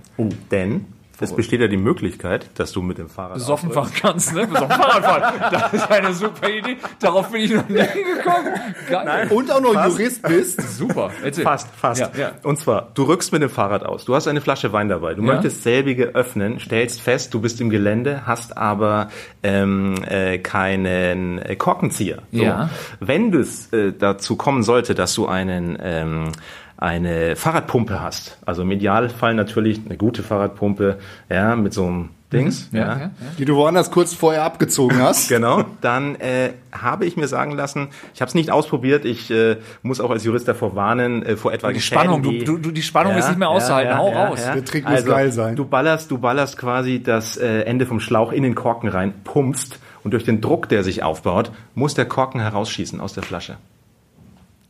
[0.51, 0.85] Denn
[1.19, 4.45] es besteht ja die Möglichkeit, dass du mit dem Fahrrad besoffen fahren kannst, ne?
[4.47, 5.33] Besoffen Fahrrad fahren.
[5.51, 6.77] Das ist eine super Idee.
[6.99, 8.53] Darauf bin ich noch nie gekommen.
[8.89, 9.27] Geil.
[9.29, 10.77] Und auch noch Jurist bist.
[10.77, 11.11] Super.
[11.23, 11.43] Erzähl.
[11.43, 12.01] Fast, fast.
[12.01, 12.31] Ja, ja.
[12.43, 14.05] Und zwar, du rückst mit dem Fahrrad aus.
[14.05, 15.13] Du hast eine Flasche Wein dabei.
[15.13, 15.33] Du Ja.
[15.33, 19.09] möchtest selbige öffnen, stellst fest, du bist im Gelände, hast aber
[19.43, 22.23] ähm, äh, keinen äh, Korkenzieher.
[22.31, 22.43] So.
[22.43, 22.69] Ja.
[22.99, 26.31] Wenn es äh, dazu kommen sollte, dass du einen ähm,
[26.77, 32.69] eine Fahrradpumpe hast, also im Idealfall natürlich eine gute Fahrradpumpe, ja, mit so einem Dings,
[32.73, 33.11] Ja, ja, ja.
[33.37, 35.29] Die du woanders kurz vorher abgezogen hast.
[35.37, 39.57] Genau, dann äh, habe ich mir sagen lassen, ich habe es nicht ausprobiert, ich äh,
[39.81, 42.81] muss auch als Jurist davor warnen, äh, vor etwa Die Spannung, du, du, du, die
[42.81, 43.97] Spannung ist nicht mehr auszuhalten.
[43.97, 44.41] Hau raus.
[44.43, 45.55] Der Trick muss geil sein.
[45.55, 49.79] Du ballerst, du ballerst quasi das äh, Ende vom Schlauch in den Korken rein, pumpst
[50.03, 53.57] und durch den Druck, der sich aufbaut, muss der Korken herausschießen aus der Flasche.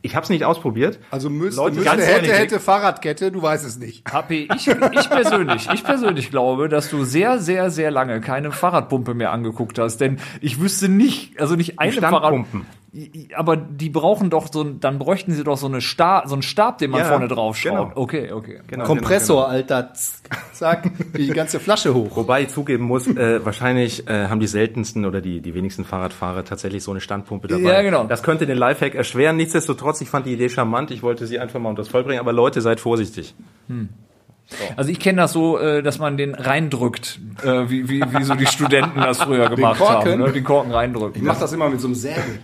[0.00, 1.00] Ich habe es nicht ausprobiert.
[1.10, 4.10] Also müsste, Leute, müsste ganz hätte, ehrlich, hätte Fahrradkette, du weißt es nicht.
[4.10, 9.14] HP, ich, ich persönlich, ich persönlich glaube, dass du sehr, sehr, sehr lange keine Fahrradpumpe
[9.14, 12.64] mehr angeguckt hast, denn ich wüsste nicht, also nicht eine Standpumpen.
[13.36, 16.42] Aber die brauchen doch so, ein- dann bräuchten sie doch so eine Stab, so einen
[16.42, 17.94] Stab, den man Ja, vorne drauf schraubt.
[17.94, 18.02] genau.
[18.02, 18.60] Okay, okay.
[18.66, 19.92] Genau, Kompressor, Alter.
[20.54, 22.16] Zack, die ganze Flasche hoch.
[22.16, 26.44] Wobei ich zugeben muss, äh, wahrscheinlich äh, haben die seltensten oder die, die wenigsten Fahrradfahrer
[26.44, 27.62] tatsächlich so eine Standpumpe dabei.
[27.62, 28.04] Ja, genau.
[28.04, 29.36] Das könnte den Lifehack erschweren.
[29.36, 30.90] Nichtsdestotrotz, ich fand die Idee charmant.
[30.90, 32.20] Ich wollte sie einfach mal unter das Voll bringen.
[32.20, 33.34] Aber Leute, seid vorsichtig.
[34.78, 38.34] Also ich kenne das so, äh, dass man den reindrückt, äh, wie, wie, wie so
[38.34, 40.18] die Studenten das früher gemacht haben.
[40.18, 40.32] Ne?
[40.32, 41.20] Den Korken reindrücken.
[41.20, 42.38] Ich mach das immer mit so einem Säbel.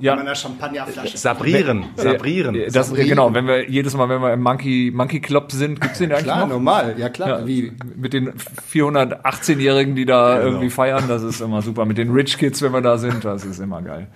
[0.00, 0.12] Ja.
[0.14, 1.16] In meiner Champagnerflasche.
[1.18, 2.54] Sabrieren, sabrieren.
[2.54, 3.08] Äh, Das, Sabrieren.
[3.10, 6.24] genau, wenn wir jedes Mal, wenn wir im Monkey, Monkey Club sind, gibt's den eigentlich
[6.24, 6.48] Klar, noch?
[6.54, 6.94] normal.
[6.96, 7.40] Ja, klar.
[7.40, 7.72] Ja, Wie?
[7.96, 8.32] mit den
[8.72, 11.84] 418-Jährigen, die da irgendwie feiern, das ist immer super.
[11.84, 14.08] Mit den Rich Kids, wenn wir da sind, das ist immer geil.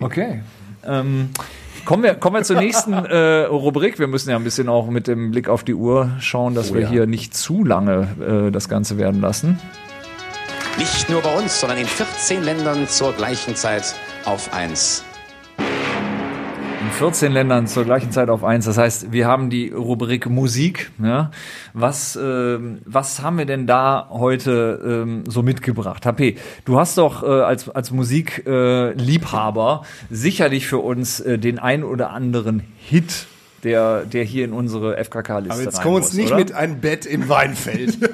[0.00, 0.42] Okay.
[0.84, 1.30] Ähm,
[1.84, 3.98] kommen, wir, kommen wir zur nächsten äh, Rubrik.
[3.98, 6.82] Wir müssen ja ein bisschen auch mit dem Blick auf die Uhr schauen, dass wir
[6.82, 6.88] ja.
[6.88, 9.58] hier nicht zu lange äh, das Ganze werden lassen.
[10.78, 13.94] Nicht nur bei uns, sondern in 14 Ländern zur gleichen Zeit
[14.26, 15.04] auf 1.
[15.58, 18.66] In 14 Ländern zur gleichen Zeit auf eins.
[18.66, 20.90] Das heißt, wir haben die Rubrik Musik.
[21.02, 21.30] Ja?
[21.72, 26.04] Was, ähm, was haben wir denn da heute ähm, so mitgebracht?
[26.04, 26.36] HP,
[26.66, 32.10] du hast doch äh, als, als Musikliebhaber äh, sicherlich für uns äh, den ein oder
[32.10, 33.26] anderen Hit,
[33.66, 36.36] der, der hier in unsere FKK-Liste Aber jetzt rein komm uns nicht oder?
[36.36, 37.98] mit einem Bett im Weinfeld.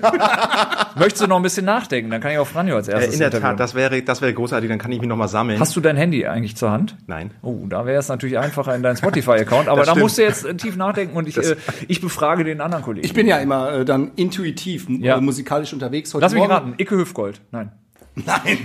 [0.97, 2.11] Möchtest du noch ein bisschen nachdenken?
[2.11, 3.31] Dann kann ich auch Franjo als Äh, erstes in der.
[3.31, 4.69] Tat, das wäre, das wäre großartig.
[4.69, 5.61] Dann kann ich mich nochmal sammeln.
[5.61, 6.97] Hast du dein Handy eigentlich zur Hand?
[7.07, 7.31] Nein.
[7.43, 10.55] Oh, da wäre es natürlich einfacher in deinen Spotify-Account, aber da musst du jetzt äh,
[10.57, 11.57] tief nachdenken und ich, äh,
[11.89, 13.05] ich befrage den anderen Kollegen.
[13.05, 15.19] Ich bin ja immer äh, dann intuitiv Ja.
[15.19, 16.13] äh, musikalisch unterwegs.
[16.15, 17.41] Heute Lass mich Morgen, raten, Icke Hüfgold.
[17.51, 17.73] Nein.
[18.27, 18.59] Nein,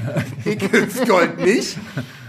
[0.43, 1.77] ich Gold nicht.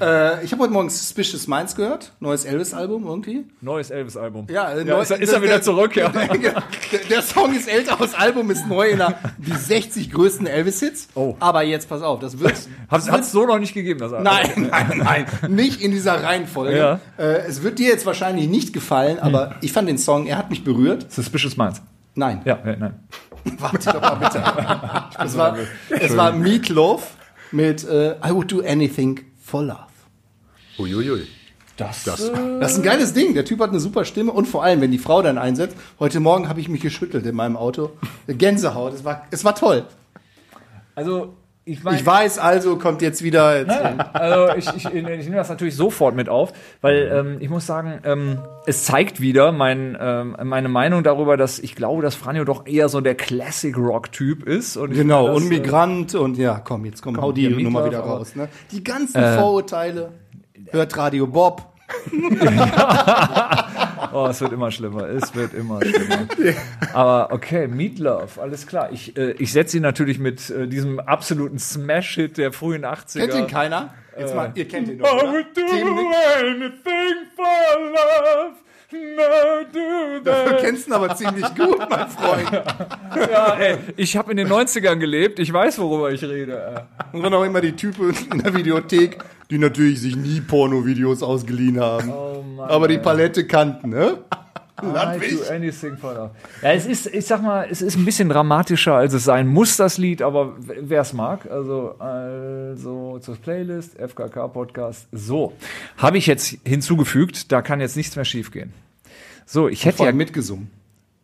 [0.00, 2.12] Äh, ich habe heute Morgen Suspicious Minds gehört.
[2.20, 3.44] Neues Elvis-Album irgendwie.
[3.61, 4.46] Neues Elvis-Album.
[4.48, 6.09] Ja, äh, ja neu- ist, er- ist er wieder der- zurück, ja.
[6.92, 11.09] Der, der Song ist älter, das Album ist neu in der, die 60 größten Elvis-Hits.
[11.16, 11.35] Oh.
[11.40, 12.54] Aber jetzt pass auf, das wird.
[12.88, 14.24] Hat es so noch nicht gegeben, das Album.
[14.24, 16.78] Nein, nein, nein, nicht in dieser Reihenfolge.
[16.78, 17.00] Ja.
[17.18, 20.50] Äh, es wird dir jetzt wahrscheinlich nicht gefallen, aber ich fand den Song, er hat
[20.50, 21.11] mich berührt.
[21.12, 21.83] Suspicious Minds.
[22.14, 22.94] Nein, Ja, ja, nein.
[23.59, 24.43] warte doch mal bitte.
[25.25, 25.57] es war,
[25.91, 27.15] es war Meatloaf
[27.53, 29.79] mit äh, I would do anything for love.
[30.79, 31.27] Uiuiui.
[31.77, 32.21] Das, Das
[32.73, 33.35] ist ein geiles Ding.
[33.35, 35.77] Der Typ hat eine super Stimme und vor allem, wenn die Frau dann einsetzt.
[36.01, 37.91] Heute Morgen habe ich mich geschüttelt in meinem Auto.
[38.27, 38.95] Gänsehaut.
[38.95, 39.87] Es war, es war toll.
[40.97, 41.35] also,
[41.68, 43.59] ich meine, Ich weiß also, kommt jetzt wieder.
[43.59, 43.70] Jetzt,
[44.14, 48.00] also ich, ich, ich nehme das natürlich sofort mit auf, weil ähm, ich muss sagen,
[48.04, 52.66] ähm, es zeigt wieder mein, ähm, meine Meinung darüber, dass ich glaube, dass Franjo doch
[52.66, 54.76] eher so der Classic Rock Typ ist.
[54.76, 58.35] Und Genau, das, und Migrant und ja, komm, jetzt komm, hau die Nummer wieder raus.
[58.35, 58.48] Ne?
[58.72, 60.12] Die ganzen Vorurteile.
[60.71, 61.77] Hört Radio Bob.
[64.13, 65.09] Oh, es wird immer schlimmer.
[65.09, 66.27] Es wird immer schlimmer.
[66.93, 68.91] Aber okay, Meatloaf, alles klar.
[68.93, 73.19] Ich, äh, ich setze ihn natürlich mit äh, diesem absoluten Smash-Hit der frühen 80er.
[73.21, 73.95] Kennt ihn keiner?
[74.19, 75.07] Jetzt mal, ihr kennt ihn doch.
[75.07, 77.47] I would do anything for
[77.93, 78.57] love.
[78.91, 82.51] No, Du kennst ihn aber ziemlich gut, mein Freund.
[83.31, 85.39] Ja, ey, ich habe in den 90ern gelebt.
[85.39, 86.87] Ich weiß, worüber ich rede.
[87.13, 89.19] Und dann auch immer die Typen in der Videothek,
[89.51, 92.11] die natürlich sich nie Porno-Videos ausgeliehen haben.
[92.11, 94.19] Oh Mann, aber die Palette kannten, ne?
[94.83, 96.31] I do anything for love.
[96.62, 99.76] Ja, es ist, ich sag mal, es ist ein bisschen dramatischer, als es sein muss,
[99.76, 105.08] das Lied, aber wer es mag, also, also zur Playlist, FKK Podcast.
[105.12, 105.52] So,
[105.96, 108.72] habe ich jetzt hinzugefügt, da kann jetzt nichts mehr schiefgehen.
[109.46, 110.70] So, ich hätte ja, mitgesungen.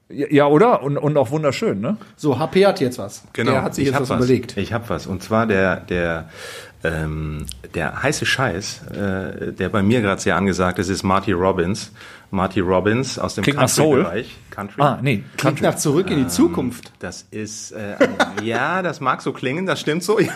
[0.08, 0.82] ja, oder?
[0.82, 1.98] Und, und auch wunderschön, ne?
[2.16, 3.22] So, HP hat jetzt was.
[3.34, 3.52] Genau.
[3.52, 4.56] Der hat sich ich jetzt was, was überlegt.
[4.56, 5.06] Ich habe was.
[5.06, 6.30] Und zwar der, der,
[6.84, 11.92] ähm, der heiße Scheiß, äh, der bei mir gerade sehr angesagt ist, ist Marty Robbins.
[12.34, 14.02] Marty Robbins aus dem Klingt nach Soul.
[14.02, 14.36] Country-Bereich.
[14.50, 14.82] Country.
[14.82, 15.62] Ah, nee, Klingt Country.
[15.64, 16.92] nach zurück in die Zukunft.
[17.00, 17.96] Das ist, äh,
[18.42, 20.18] ja, das mag so klingen, das stimmt so.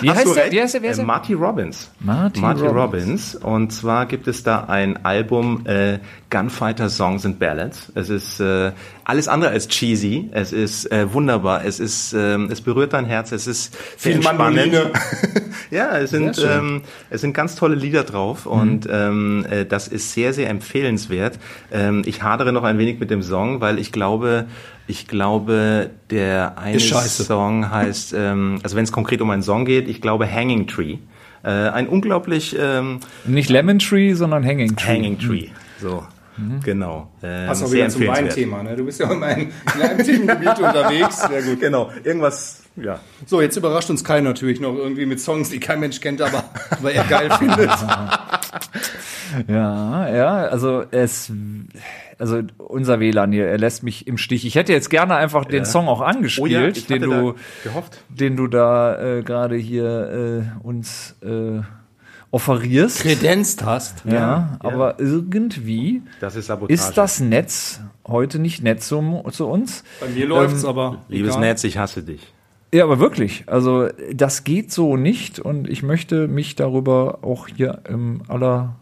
[0.00, 0.52] Ja, Wie heißt der?
[0.52, 0.84] Wie heißt der?
[0.84, 1.04] Ist Äh, der?
[1.06, 1.90] Marty Robbins.
[2.00, 2.62] Marty Robbins.
[2.62, 3.34] Robbins.
[3.34, 5.98] Und zwar gibt es da ein Album äh,
[6.30, 7.90] Gunfighter Songs and Ballads.
[7.94, 8.70] Es ist äh,
[9.04, 10.28] alles andere als cheesy.
[10.32, 11.64] Es ist äh, wunderbar.
[11.64, 13.32] Es ist, ähm, es berührt dein Herz.
[13.32, 14.56] Es ist Viel entspannend.
[14.56, 14.92] Mandoline.
[15.70, 20.12] ja, es sind, ähm, es sind ganz tolle Lieder drauf und ähm, äh, das ist
[20.12, 21.37] sehr, sehr empfehlenswert.
[21.72, 24.46] Ähm, ich hadere noch ein wenig mit dem Song, weil ich glaube,
[24.86, 26.80] ich glaube, der eine.
[26.80, 30.98] Song heißt, ähm, also wenn es konkret um einen Song geht, ich glaube Hanging Tree.
[31.44, 34.88] Äh, ein unglaublich ähm, Nicht Lemon Tree, sondern Hanging Tree.
[34.88, 35.48] Hanging Tree.
[35.80, 36.04] So,
[36.64, 37.10] genau.
[37.22, 38.06] Ähm, Passt auch wieder zum.
[38.06, 38.76] Weinthema, ne?
[38.76, 39.48] Du bist ja in einem
[40.04, 41.22] Themengebiet unterwegs.
[41.22, 41.60] Sehr gut.
[41.60, 43.00] Genau, irgendwas, ja.
[43.26, 46.44] So, jetzt überrascht uns Kai natürlich noch irgendwie mit Songs, die kein Mensch kennt, aber,
[46.70, 47.70] aber er geil findet.
[49.48, 51.30] Ja, ja, also es,
[52.18, 54.44] also unser WLAN hier, er lässt mich im Stich.
[54.46, 57.98] Ich hätte jetzt gerne einfach den Song auch angespielt, Oh ja, den du, da gehofft.
[58.08, 61.60] den du da äh, gerade hier äh, uns äh,
[62.30, 63.00] offerierst.
[63.00, 64.04] Kredenzt hast.
[64.04, 66.74] ja, aber irgendwie Das ist Sabotage.
[66.74, 69.84] ist das Netz heute nicht nett zu, zu uns.
[70.00, 70.98] Bei mir läuft's Ähm, aber.
[71.08, 71.40] Liebes egal.
[71.48, 72.32] Netz, ich hasse dich.
[72.72, 73.44] Ja, aber wirklich.
[73.46, 78.76] Also das geht so nicht und ich möchte mich darüber auch hier im aller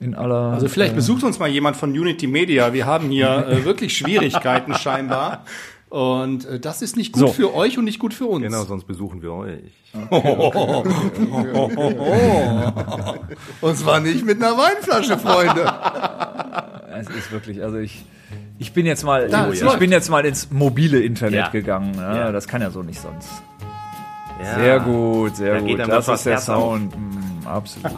[0.00, 2.72] in aller Also vielleicht besucht uns mal jemand von Unity Media.
[2.72, 5.44] Wir haben hier äh, wirklich Schwierigkeiten scheinbar.
[5.90, 7.28] Und äh, das ist nicht gut So.
[7.32, 8.42] für euch und nicht gut für uns.
[8.44, 9.60] Genau, sonst besuchen wir euch.
[13.60, 15.72] Und zwar nicht mit einer Weinflasche, Freunde.
[16.92, 18.04] Es ist wirklich, also ich,
[18.58, 19.78] ich bin jetzt mal, Da, ich läuft.
[19.78, 21.48] bin jetzt mal ins mobile Internet Ja.
[21.48, 21.94] gegangen.
[21.96, 22.32] Ja, Ja.
[22.32, 23.30] Das kann ja so nicht sonst.
[24.42, 24.54] Ja.
[24.56, 25.78] Sehr gut, sehr Da gut.
[25.78, 26.78] Das ist der Herz auf.
[27.50, 27.92] Absolut.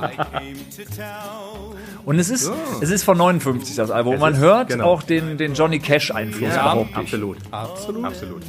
[2.05, 2.51] Und es ist,
[2.81, 4.15] es ist von 59 das Album.
[4.15, 4.85] Es Man ist- hört genau.
[4.87, 6.97] auch den, den Johnny Cash Einfluss Ja, behaupte ich.
[6.99, 7.37] Absolut.
[7.51, 8.05] Absolut.
[8.05, 8.43] Absolut.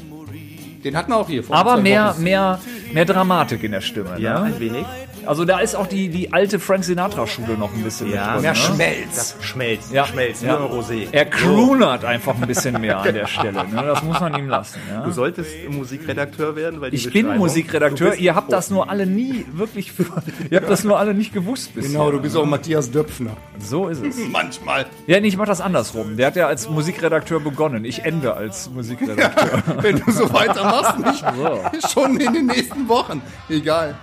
[0.83, 2.23] Den hatten wir auch hier vor Aber mehr, Wochen.
[2.23, 2.59] mehr,
[2.93, 4.19] mehr Dramatik in der Stimme.
[4.19, 4.45] Ja, Ne?
[4.47, 4.85] ein wenig.
[5.25, 8.41] Also da ist auch die, die alte Frank Sinatra-Schule noch ein bisschen Ja, mit drin.
[8.43, 8.55] Mehr ne?
[8.57, 9.15] Schmelz.
[9.15, 10.05] Das schmelzt, Ja.
[10.05, 10.57] schmelzt, Ja.
[10.57, 11.07] ein Rosé.
[11.11, 13.63] Er croonert einfach ein bisschen mehr an der Stelle.
[13.67, 13.83] Ne?
[13.85, 14.79] Das muss man ihm lassen.
[14.91, 15.01] Ja?
[15.01, 18.15] Du solltest Musikredakteur werden, weil die Ich bin Musikredakteur.
[18.15, 20.05] Ihr habt das nur alle nie wirklich für,
[20.49, 21.91] ihr habt das nur alle nicht gewusst bisher.
[21.91, 23.31] Genau, du bist auch Matthias Döpfner.
[23.59, 24.17] So ist es.
[24.31, 24.85] Manchmal.
[25.07, 26.17] Ja, nee, ich mach das andersrum.
[26.17, 27.85] Der hat ja als Musikredakteur begonnen.
[27.85, 29.63] Ich ende als Musikredakteur.
[29.81, 31.89] Wenn du so weitermachst, nicht So.
[31.89, 33.21] schon in den nächsten Wochen.
[33.49, 33.95] Egal.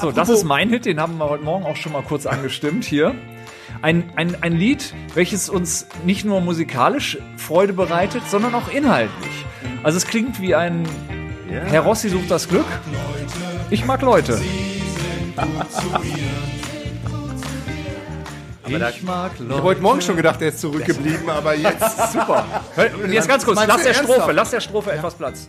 [0.00, 2.84] So, das ist mein Hit, den haben wir heute Morgen auch schon mal kurz angestimmt
[2.84, 3.14] hier.
[3.82, 9.44] Ein, ein, ein Lied, welches uns nicht nur musikalisch Freude bereitet, sondern auch inhaltlich.
[9.82, 10.86] Also es klingt wie ein
[11.48, 12.66] Herr Rossi sucht das Glück.
[13.70, 14.40] Ich mag Leute.
[18.66, 19.62] Ich mag Ich habe Leute.
[19.62, 22.12] heute Morgen schon gedacht, er ist zurückgeblieben, aber jetzt.
[22.12, 22.44] Super.
[23.02, 23.94] Und jetzt ganz kurz, lass der?
[23.94, 25.48] Strophe, lass der Strophe etwas Platz.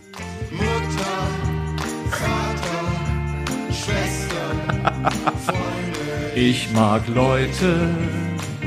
[6.34, 7.90] Ich mag Leute.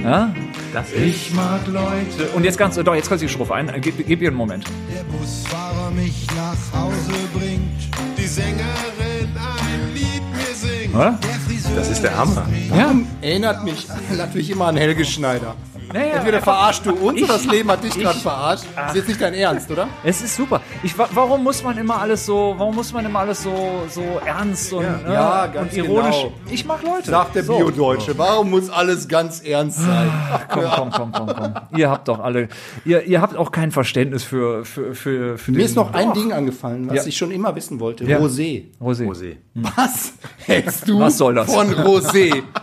[0.03, 0.33] Ja?
[0.73, 2.29] Das Ich mag Leute.
[2.35, 3.71] Und jetzt ganz, doch, jetzt kannst du die Strophe ein.
[3.81, 4.65] Gib, gib ihr einen Moment.
[4.93, 10.93] Der Busfahrer mich nach Hause bringt, die Sängerin ein Lied mir singt.
[10.93, 11.19] Oder?
[11.23, 12.47] Der Friseur das ist der Hammer.
[12.75, 12.93] Ja.
[13.21, 15.55] Erinnert mich natürlich immer an Helge Schneider.
[15.93, 18.65] Naja, Entweder verarschst du uns oder das Leben hat dich ich- gerade verarscht.
[18.75, 19.87] Das ist jetzt nicht dein Ernst, oder?
[20.03, 20.61] Es ist super.
[20.83, 24.01] Ich, wa- warum muss man immer alles so, warum muss man immer alles so, so
[24.25, 26.15] ernst und, ne, Ja, ganz und ironisch?
[26.15, 26.33] genau.
[26.49, 27.09] Ich mag Leute.
[27.09, 27.57] Sagt der So.
[27.57, 28.17] Biodeutsche.
[28.17, 30.11] Warum muss alles ganz ernst sein?
[30.51, 31.53] Komm, komm, komm, komm, komm.
[31.77, 32.49] Ihr habt doch alle,
[32.83, 36.07] ihr, ihr habt auch kein Verständnis für, für, für, für Mir den- ist noch ein
[36.09, 36.13] Doch.
[36.13, 37.05] Ding angefallen, was Ja.
[37.05, 38.03] ich schon immer wissen wollte.
[38.05, 38.17] Ja.
[38.19, 38.65] Rosé.
[38.81, 39.05] Rosé.
[39.07, 39.35] Rosé.
[39.53, 40.13] Was
[40.45, 41.53] hältst du Was soll das?
[41.53, 42.43] von Rosé?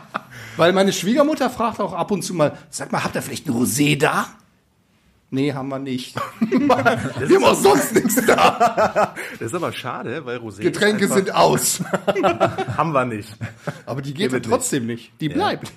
[0.57, 3.53] Weil meine Schwiegermutter fragt auch ab und zu mal, sag mal, habt ihr vielleicht ein
[3.55, 4.27] Rosé da?
[5.35, 6.15] Nee, haben wir nicht.
[6.41, 9.15] wir haben auch sonst nichts da.
[9.39, 10.61] Das ist aber schade, weil Rosé.
[10.61, 11.83] Getränke sind aus.
[12.77, 13.35] Haben wir nicht.
[13.87, 15.11] Aber die geht ja trotzdem nicht.
[15.21, 15.73] Die bleibt.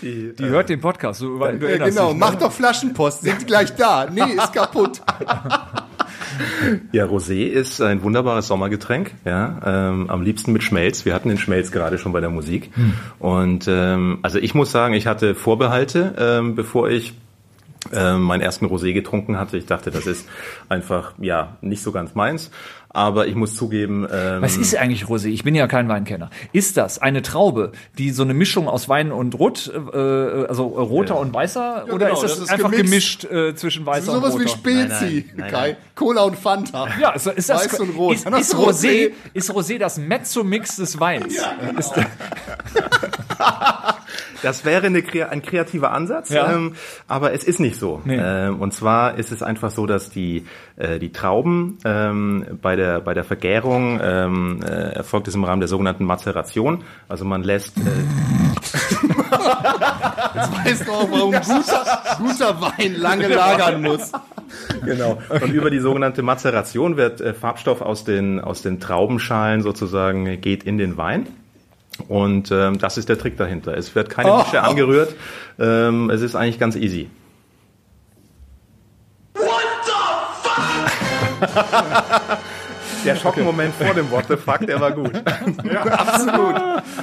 [0.00, 2.20] Die, Die hört den Podcast, so, du Ja, erinnerst genau, dich, ne?
[2.20, 4.06] mach doch Flaschenpost, sind gleich da.
[4.08, 5.02] Nee, ist kaputt.
[6.92, 11.04] Ja, Rosé ist ein wunderbares Sommergetränk, ja, ähm, am liebsten mit Schmelz.
[11.04, 12.70] Wir hatten den Schmelz gerade schon bei der Musik.
[13.18, 17.14] Und ähm, also ich muss sagen, ich hatte Vorbehalte, ähm, bevor ich
[17.92, 19.56] ähm, meinen ersten Rosé getrunken hatte.
[19.56, 20.28] Ich dachte, das ist
[20.68, 22.50] einfach ja nicht so ganz meins.
[22.94, 25.28] Aber ich muss zugeben, ähm, Was ist eigentlich Rosé?
[25.28, 26.28] Ich bin ja kein Weinkenner.
[26.52, 31.18] Ist das eine Traube, die so eine Mischung aus Wein und Rot, äh, also roter
[31.18, 32.90] und weißer, oder genau, ist das, das ist einfach gemixt.
[32.90, 34.56] gemischt äh, zwischen weißer Sowas und wie roter?
[34.58, 35.68] Spezi, Nein, nein, nein, Kai.
[35.68, 35.76] nein.
[35.94, 36.86] Cola und Fanta.
[37.00, 38.14] Ja, ist, ist das Weiß und rot.
[38.14, 41.34] Ist, ist, Rosé, ist Rosé das Mezzo-Mix des Weins?
[41.78, 41.92] Ist,
[44.42, 46.52] Das wäre eine, ein kreativer Ansatz, Ja.
[46.52, 46.74] ähm,
[47.06, 48.02] aber es ist nicht so.
[48.04, 48.18] Nee.
[48.20, 52.81] Ähm, und zwar ist es einfach so, dass die, äh, die Trauben ähm, bei, der,
[53.04, 56.84] bei der Vergärung ähm, äh, erfolgt es im Rahmen der sogenannten Mazeration.
[57.08, 57.80] Also man lässt äh,
[60.64, 64.12] Weißt du auch, warum guter, guter Wein lange lagern muss.
[64.84, 65.18] Genau.
[65.28, 70.36] Und über die sogenannte Mazeration wird äh, Farbstoff aus den, aus den Traubenschalen sozusagen äh,
[70.36, 71.26] geht in den Wein.
[72.08, 73.76] Und ähm, das ist der Trick dahinter.
[73.76, 75.14] Es wird keine Mische angerührt.
[75.58, 77.08] Ähm, es ist eigentlich ganz easy.
[83.04, 85.12] Der Schockmoment vor dem What the fuck, der war gut.
[85.16, 86.54] Absolut.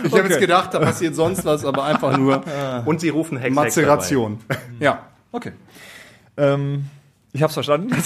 [0.04, 2.44] Ich habe jetzt gedacht, da passiert sonst was, aber einfach nur
[2.86, 4.40] Und sie rufen Hex, Mazeration.
[4.80, 5.04] Ja.
[5.32, 5.52] okay.
[6.38, 6.86] Ähm,
[7.34, 7.96] ich hab's verstanden.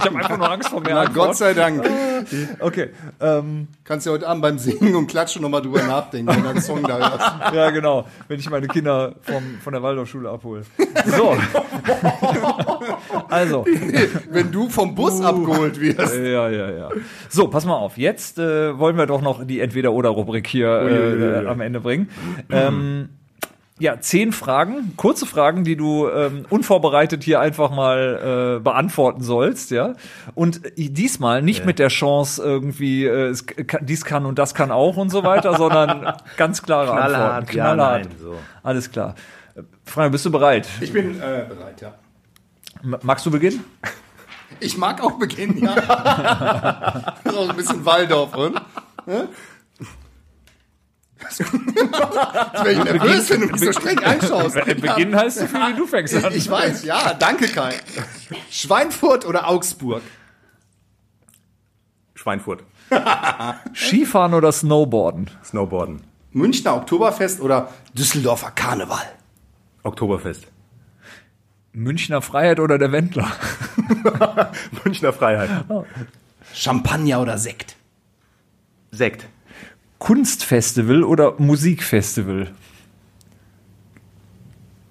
[0.00, 1.28] ich habe einfach nur Angst vor mehr Na, Antwort.
[1.28, 1.88] Gott sei Dank.
[2.60, 2.90] Okay.
[3.18, 6.60] Ähm, Kannst du heute Abend beim Singen und Klatschen nochmal drüber nachdenken, wenn du einen
[6.60, 7.54] Song da hörst.
[7.54, 8.06] ja, genau.
[8.28, 10.62] Wenn ich meine Kinder vom, von der Waldorfschule abhole.
[11.06, 11.34] So.
[13.30, 13.64] also.
[14.30, 16.14] Wenn du vom Bus abgeholt wirst.
[16.14, 16.88] Ja, ja, ja.
[17.30, 17.96] So, pass mal auf.
[17.96, 22.10] Jetzt äh, wollen wir doch noch die Entweder-Oder-Rubrik hier äh, am Ende bringen.
[22.50, 23.08] Ähm,
[23.80, 29.70] ja, zehn Fragen, kurze Fragen, die du ähm, unvorbereitet hier einfach mal äh, beantworten sollst,
[29.70, 29.94] ja.
[30.34, 34.54] Und äh, diesmal nicht mit der Chance irgendwie, äh, es kann, dies kann und das
[34.54, 37.56] kann auch und so weiter, sondern ganz klare Knallhart, Antworten.
[37.56, 38.04] ja, Knallhart.
[38.04, 38.36] nein, so.
[38.62, 39.14] Alles klar.
[39.84, 40.68] Frank, bist du bereit?
[40.82, 41.94] Ich bin äh, bereit, ja.
[42.82, 43.64] M magst du beginnen?
[44.60, 45.74] Ich mag auch beginnen, ja.
[47.24, 48.60] Das ist auch ein bisschen Waldorf, und?
[51.28, 54.56] Jetzt wäre ich nervös, wenn du mich so streng anschaust.
[54.56, 56.32] Äh, Beginnen heißt so viel, wie du fängst an.
[56.32, 57.74] Ich, ich weiß, ja, danke Kai.
[58.50, 60.02] Schweinfurt oder Augsburg?
[62.14, 62.64] Schweinfurt.
[63.74, 65.30] Skifahren oder Snowboarden?
[65.44, 66.02] Snowboarden.
[66.32, 69.02] Münchner Oktoberfest oder Düsseldorfer Karneval?
[69.82, 70.46] Oktoberfest.
[71.72, 73.30] Münchner Freiheit oder der Wendler?
[74.84, 75.50] Münchner Freiheit.
[76.52, 77.76] Champagner oder Sekt?
[78.90, 79.26] Sekt.
[80.00, 82.48] Kunstfestival oder Musikfestival?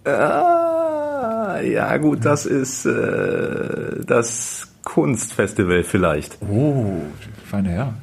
[0.06, 6.38] Ah, ja gut, das ist äh, das Kunstfestival vielleicht.
[6.42, 7.02] Oh,
[7.44, 7.94] feine Herr.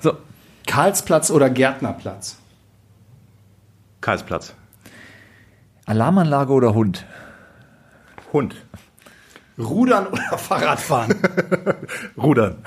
[0.00, 0.16] So,
[0.66, 2.36] Karlsplatz oder Gärtnerplatz?
[4.02, 4.54] Karlsplatz.
[5.86, 7.06] Alarmanlage oder Hund?
[8.32, 8.54] Hund.
[9.58, 11.14] Rudern oder Fahrradfahren?
[12.16, 12.58] Rudern.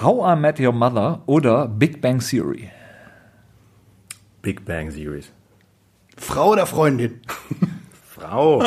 [0.00, 2.70] How I Met Your Mother oder Big Bang Theory?
[4.42, 5.32] Big Bang Series.
[6.16, 7.20] Frau oder Freundin?
[8.08, 8.62] Frau.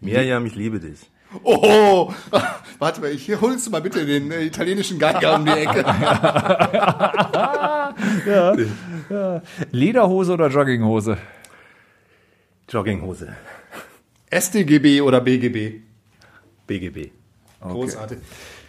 [0.00, 1.00] Miriam, ich liebe dich.
[1.42, 2.12] Oh,
[2.78, 5.82] warte mal, ich holst du mal bitte den äh, italienischen Geiger um die Ecke.
[9.72, 11.18] Lederhose oder Jogginghose?
[12.68, 13.34] Jogginghose.
[14.30, 15.82] StGB oder BGB?
[16.68, 17.10] BGB.
[17.60, 18.18] Großartig.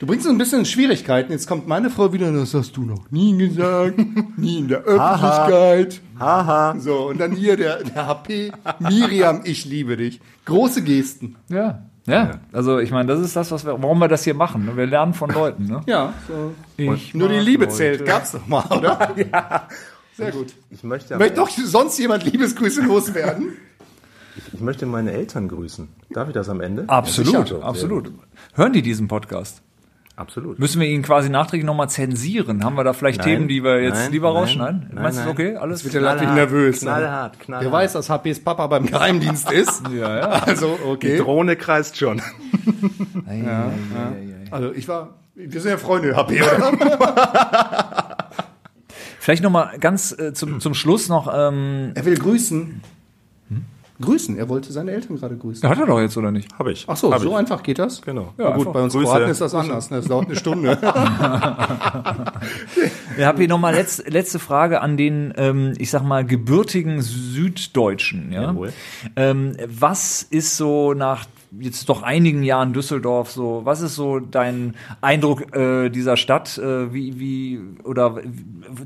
[0.04, 1.32] Du bringst uns ein bisschen in Schwierigkeiten.
[1.32, 3.98] Jetzt kommt meine Frau wieder, das hast du noch nie gesagt,
[4.38, 6.02] nie in der Öffentlichkeit.
[6.20, 6.78] Haha.
[6.78, 10.20] So, und dann hier der, der HP, Miriam, ich liebe dich.
[10.44, 11.38] Große Gesten.
[11.48, 11.84] Ja.
[12.06, 14.66] Ja, also ich meine, das ist das, was wir, warum wir das hier machen.
[14.66, 14.76] ne?
[14.76, 15.68] Wir lernen von Leuten.
[15.68, 15.80] Ne?
[15.86, 16.54] Ja, so.
[16.76, 17.78] Ich Nur die Liebe Leute.
[17.78, 18.06] zählt.
[18.06, 19.16] Gab's doch mal, oder?
[19.16, 19.70] ja.
[20.18, 20.48] Sehr gut.
[20.70, 23.54] Ich möchte, Möchte doch sonst jemand Liebesgrüße loswerden?
[24.52, 25.88] ich möchte meine Eltern grüßen.
[26.10, 26.84] Darf ich das am Ende?
[26.88, 27.64] Absolut, sicher.
[27.64, 28.12] absolut.
[28.54, 29.62] Hören die diesen Podcast?
[30.16, 30.60] Absolut.
[30.60, 32.64] Müssen wir ihn quasi nachträglich nochmal zensieren?
[32.64, 34.90] Haben wir da vielleicht Nein, Themen, die wir jetzt nein, lieber nein, rausschneiden?
[34.94, 35.56] nein, Meinst du, okay?
[35.56, 35.84] Alles?
[35.84, 36.82] Wird der Lappich nervös.
[36.84, 36.92] ne?
[36.92, 37.66] Knallhart, knallhart.
[37.66, 39.82] Wer weiß, dass HPs Papa beim Geheimdienst ist.
[39.92, 40.26] ja, ja.
[40.30, 41.18] Also, Die okay.
[41.18, 42.22] Drohne kreist schon.
[44.52, 46.72] Also, ich war, wir sind ja Freunde, HP, oder?
[49.20, 51.28] Vielleicht noch mal ganz äh, zum, zum Schluss noch.
[51.34, 52.82] Ähm, Er will grüßen.
[54.04, 54.38] Grüßen.
[54.38, 55.68] Er wollte seine Eltern gerade grüßen.
[55.68, 56.54] hat er doch jetzt oder nicht?
[56.60, 56.86] Habe ich.
[56.88, 57.36] Ach so, Hab so ich.
[57.36, 58.02] einfach geht das?
[58.02, 58.34] Genau.
[58.38, 59.06] Ja, gut, einfach bei uns Grüße.
[59.08, 59.90] Kroaten ist das anders.
[59.90, 59.98] ne?
[59.98, 60.78] Das dauert eine Stunde.
[63.18, 67.02] Ich habe hier noch mal letz, letzte Frage an den, ähm, ich sag mal, gebürtigen
[67.02, 68.32] Süddeutschen.
[68.32, 68.44] Ja?
[68.44, 68.74] Jawohl.
[69.16, 71.26] Ähm, was ist so nach
[71.60, 76.58] jetzt doch einigen Jahren Düsseldorf so, was ist so dein Eindruck äh, dieser Stadt?
[76.58, 78.22] Äh, wie, wie, oder w-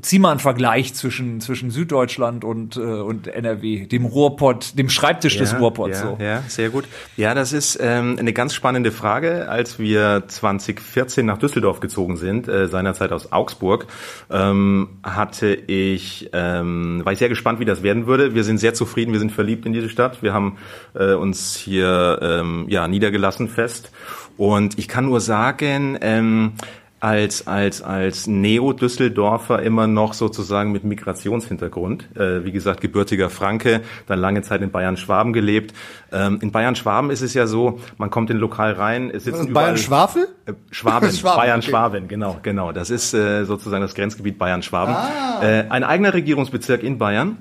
[0.02, 5.38] zieh mal einen Vergleich zwischen, zwischen Süddeutschland und, äh, und NRW, dem Ruhrpott, dem Schreibtisch
[5.38, 6.00] des Ruhrpotts.
[6.00, 6.18] ja, so.
[6.22, 6.84] ja, sehr gut.
[7.16, 9.48] Ja, das ist ähm, eine ganz spannende Frage.
[9.48, 13.86] Als wir 2014 nach Düsseldorf gezogen sind, äh, seinerzeit aus Augsburg,
[14.30, 18.34] ähm, hatte ich, ähm, war ich sehr gespannt, wie das werden würde.
[18.34, 20.22] Wir sind sehr zufrieden, wir sind verliebt in diese Stadt.
[20.22, 20.58] Wir haben
[20.94, 23.92] äh, uns hier ähm, ja niedergelassen fest.
[24.36, 26.52] Und ich kann nur sagen, ähm,
[27.00, 32.16] als, als, als Neo-Düsseldorfer immer noch sozusagen mit Migrationshintergrund.
[32.16, 35.74] Äh, wie gesagt, gebürtiger Franke, dann lange Zeit in Bayern-Schwaben gelebt.
[36.10, 39.52] Ähm, in Bayern-Schwaben ist es ja so, man kommt in ein Lokal rein, es sitzen
[39.52, 40.28] Bayern-Schwafel?
[40.46, 42.72] äh, Schwaben, Schwaben, Bayern-Schwaben, genau, genau.
[42.72, 44.96] Das ist äh, sozusagen das Grenzgebiet Bayern-Schwaben.
[45.40, 47.36] Äh, ein eigener Regierungsbezirk in Bayern.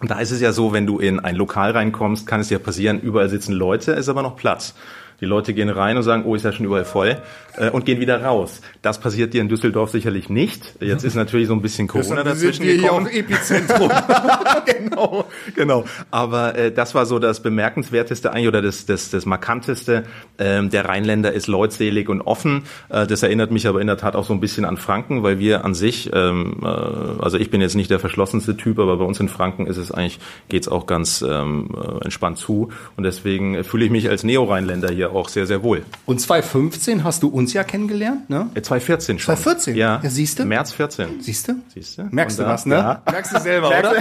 [0.00, 2.58] Und da ist es ja so, wenn du in ein Lokal reinkommst, kann es ja
[2.58, 4.74] passieren, überall sitzen Leute, ist aber noch Platz.
[5.20, 7.20] Die Leute gehen rein und sagen, oh, ist ja schon überall voll
[7.56, 8.60] äh, und gehen wieder raus.
[8.82, 10.74] Das passiert dir in Düsseldorf sicherlich nicht.
[10.80, 13.06] Jetzt ist natürlich so ein bisschen Corona dazwischen gekommen.
[13.06, 13.90] Epizentrum.
[14.66, 15.84] genau, genau.
[16.10, 20.04] Aber äh, das war so das Bemerkenswerteste eigentlich oder das, das, das Markanteste.
[20.38, 22.64] Ähm, der Rheinländer ist leutselig und offen.
[22.88, 25.38] Äh, das erinnert mich aber in der Tat auch so ein bisschen an Franken, weil
[25.38, 29.04] wir an sich, ähm, äh, also ich bin jetzt nicht der verschlossenste Typ, aber bei
[29.04, 30.18] uns in Franken ist es eigentlich,
[30.48, 32.70] geht's auch ganz ähm, äh, entspannt zu.
[32.96, 35.82] Und deswegen fühle ich mich als Neo-Rheinländer hier auch sehr, sehr wohl.
[36.06, 38.50] Und 2015 hast du uns ja kennengelernt, ne?
[38.54, 39.34] Äh, 2014 schon.
[39.36, 39.76] 2014?
[39.76, 40.00] Ja.
[40.02, 40.44] Ja, siehste?
[40.44, 41.20] März 14.
[41.20, 41.52] Siehst du?
[41.74, 42.08] Siehst du?
[42.10, 42.74] Merkst Und du da- was, ne?
[42.76, 43.02] Ja.
[43.10, 43.92] Merkst du selber, oder?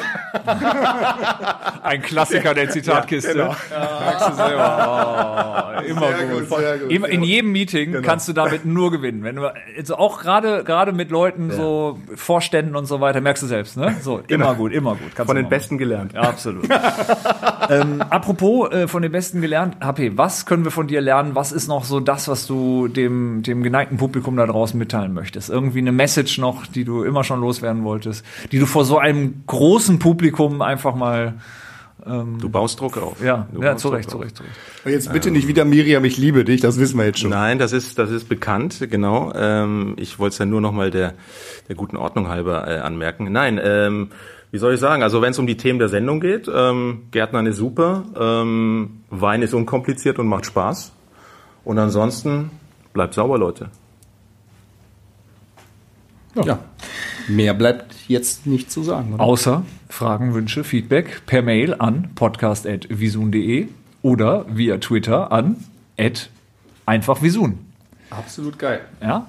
[1.84, 3.34] Ein Klassiker der Zitatkiste.
[3.34, 3.55] genau.
[4.05, 5.76] Merkst du selber.
[5.80, 6.49] Oh, immer Sehr gut.
[6.49, 6.91] gut, sehr gut.
[6.91, 9.24] Immer, in jedem Meeting kannst du damit nur gewinnen.
[9.24, 9.47] Wenn du
[9.78, 13.95] also auch gerade gerade mit Leuten so Vorständen und so weiter merkst du selbst, ne?
[14.01, 15.16] So immer gut, immer gut.
[15.16, 15.49] Kannst Von du den machen.
[15.49, 16.14] Besten gelernt.
[16.14, 16.68] Ja, absolut.
[17.70, 21.36] ähm, apropos äh, von den Besten gelernt, HP, was können wir von dir lernen?
[21.36, 25.50] Was ist noch so das, was du dem, dem geneigten Publikum da draußen mitteilen möchtest?
[25.50, 29.43] Irgendwie eine Message noch, die du immer schon loswerden wolltest, die du vor so einem
[29.47, 31.36] großen Publikum einfach mal,
[32.06, 33.22] Du baust Druck auf.
[33.22, 34.20] ja, du ja zu Recht, zu.
[34.20, 34.56] Recht, zu Recht.
[34.86, 37.30] Und jetzt bitte nicht wieder Miriam, ich liebe dich, das wissen wir jetzt schon.
[37.30, 39.34] Nein, das ist, das ist bekannt, genau.
[39.36, 41.14] Ähm, ich wollte es ja nur noch mal der,
[41.68, 43.30] der guten Ordnung halber äh, anmerken.
[43.34, 44.12] Nein, ähm,
[44.52, 45.04] wie soll ich sagen?
[45.04, 49.41] Also wenn es um die Themen der Sendung geht, ähm, Gärtnern ist super, ähm, Wein
[49.41, 50.91] ist unkompliziert und macht Spaß.
[51.64, 52.52] Und ansonsten
[52.93, 53.70] bleibt sauber, Leute.
[56.36, 56.60] Ja.
[57.28, 59.14] Mehr bleibt jetzt nicht zu sagen.
[59.14, 59.24] Oder?
[59.24, 63.68] Außer Fragen, Wünsche, Feedback per Mail an podcast.visun.de
[64.02, 65.58] oder via Twitter an
[66.86, 67.68] einfachvisun.
[68.12, 68.82] Absolut geil.
[69.01, 69.28] Ja,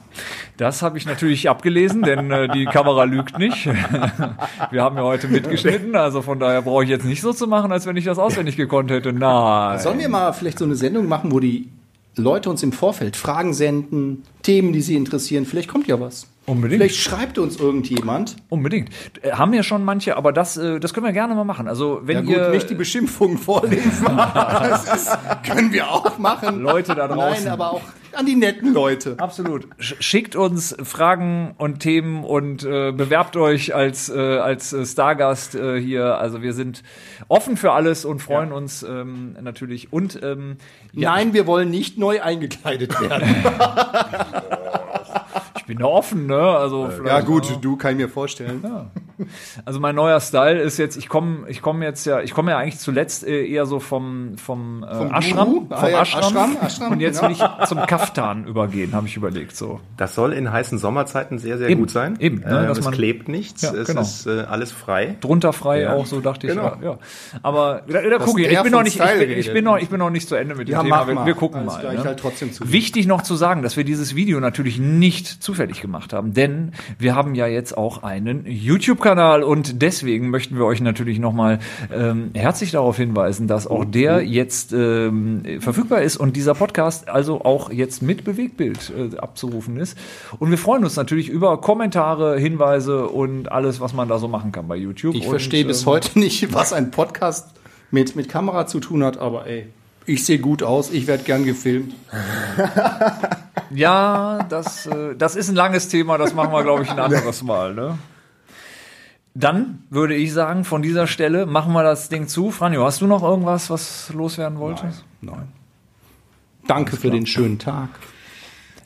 [0.56, 3.66] das habe ich natürlich abgelesen, denn äh, die Kamera lügt nicht.
[4.70, 7.72] Wir haben ja heute mitgeschnitten, also von daher brauche ich jetzt nicht so zu machen,
[7.72, 9.12] als wenn ich das auswendig gekonnt hätte.
[9.12, 9.78] Nein.
[9.78, 11.68] Sollen wir mal vielleicht so eine Sendung machen, wo die
[12.16, 15.44] Leute uns im Vorfeld Fragen senden, Themen, die sie interessieren?
[15.44, 16.26] Vielleicht kommt ja was.
[16.46, 16.80] Unbedingt.
[16.80, 18.36] Vielleicht schreibt uns irgendjemand.
[18.48, 18.90] Unbedingt.
[19.22, 21.68] Äh, Haben ja schon manche, aber das, äh, das können wir gerne mal machen.
[21.68, 24.06] Also wenn Ja gut, ihr nicht die Beschimpfungen vorlesen.
[24.34, 26.60] das ist, können wir auch machen.
[26.60, 27.44] Leute da draußen.
[27.44, 27.82] Nein, aber auch
[28.14, 29.14] an die netten Leute.
[29.18, 29.66] Absolut.
[29.78, 35.54] Sch- Schickt uns Fragen und Themen und äh, bewerbt euch als, äh, als äh, Stargast
[35.54, 36.16] äh, hier.
[36.18, 36.82] Also wir sind
[37.28, 39.92] offen für alles und freuen uns ähm, natürlich.
[39.92, 40.56] Und ähm,
[40.92, 43.28] ja, Nein, wir wollen nicht neu eingekleidet werden.
[45.70, 46.36] ich bin da offen, ne?
[46.40, 48.64] Also ja vielleicht- gut, du kann ich mir vorstellen.
[49.64, 52.58] Also mein neuer Style ist jetzt, ich komme ich komm jetzt ja, ich komme ja
[52.58, 55.60] eigentlich zuletzt äh, eher so vom, vom, äh, Vom Ashram, Guru?
[55.68, 57.38] vom Ah ja, Ashram, Ashram, Ashram, und jetzt genau.
[57.38, 59.78] will ich zum Kaftan übergehen, habe ich überlegt, so.
[59.98, 62.16] Das soll in heißen Sommerzeiten sehr, sehr Eben, gut sein.
[62.18, 64.00] eben, ne, ähm, dass es man- klebt nichts, Ja, es genau.
[64.00, 65.16] ist äh, alles frei.
[65.20, 65.92] Drunter frei Ja.
[65.94, 66.54] auch, so dachte ich.
[66.54, 66.76] Genau.
[66.80, 66.98] Ja, ja.
[67.42, 69.88] Aber da, da guck ich, ich bin noch nicht, ich bin, ich bin noch, ich
[69.90, 71.04] bin noch nicht zu Ende mit dem Ja, Thema.
[71.04, 71.94] mach Wir, wir gucken Alles mal.
[71.94, 72.04] ne?
[72.04, 72.72] halt trotzdem zu.
[72.72, 77.14] Wichtig noch zu sagen, dass wir dieses Video natürlich nicht zufällig gemacht haben, denn wir
[77.14, 81.58] haben ja jetzt auch einen YouTube-Kanal und deswegen möchten wir euch natürlich nochmal
[81.92, 87.44] ähm, herzlich darauf hinweisen, dass auch der jetzt ähm, verfügbar ist und dieser Podcast also
[87.44, 89.96] auch jetzt mit Bewegtbild äh, abzurufen ist.
[90.38, 94.52] Und wir freuen uns natürlich über Kommentare, Hinweise und alles, was man da so machen
[94.52, 95.14] kann bei YouTube.
[95.14, 97.48] Ich und, verstehe bis ähm, heute nicht, was ein Podcast
[97.90, 99.66] mit, mit Kamera zu tun hat, aber ey,
[100.06, 101.94] ich sehe gut aus, ich werde gern gefilmt.
[103.70, 107.42] Ja, das, äh, das ist ein langes Thema, das machen wir, glaube ich, ein anderes
[107.42, 107.74] Mal.
[107.74, 107.98] Ne?
[109.34, 112.50] Dann würde ich sagen, von dieser Stelle machen wir das Ding zu.
[112.50, 115.04] Franjo, hast du noch irgendwas, was loswerden wolltest?
[115.20, 115.48] Nein.
[116.66, 117.88] Danke für den schönen Tag.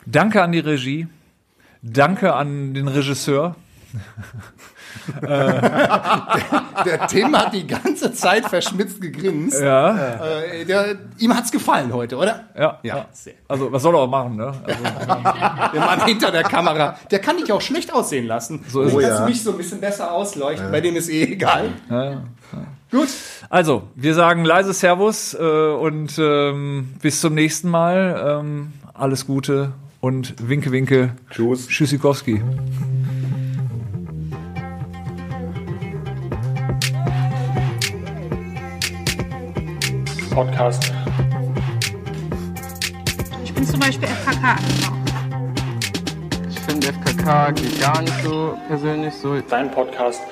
[0.06, 1.08] Danke an die Regie.
[1.82, 3.56] Danke an den Regisseur.
[6.84, 9.60] Der Tim hat die ganze Zeit verschmitzt gegrinst.
[9.60, 12.44] Ja, Äh, der, ihm hat's gefallen heute, oder?
[12.56, 13.06] ja, Ja, ja.
[13.12, 13.34] sehr.
[13.48, 14.46] Also, was soll er auch machen, ne?
[14.46, 14.82] Also,
[15.72, 18.64] Der Mann hinter der Kamera, der kann dich auch schlecht aussehen lassen.
[18.68, 19.00] So ist es.
[19.02, 21.70] Kannst du mich so ein bisschen besser ausleuchten, bei dem ist eh egal.
[22.90, 23.08] Gut.
[23.50, 28.40] also, wir sagen leise Servus äh, und ähm, bis zum nächsten Mal.
[28.40, 31.16] Ähm, alles Gute und Winke, Winke.
[31.30, 31.66] Tschüss.
[31.66, 32.40] Tschüssikowski.
[40.34, 40.92] Podcast.
[43.44, 44.92] Ich bin zum Beispiel FKK-Anhänger.
[46.50, 49.40] Ich finde FKK geht gar nicht so persönlich so.
[49.42, 50.22] Dein Podcast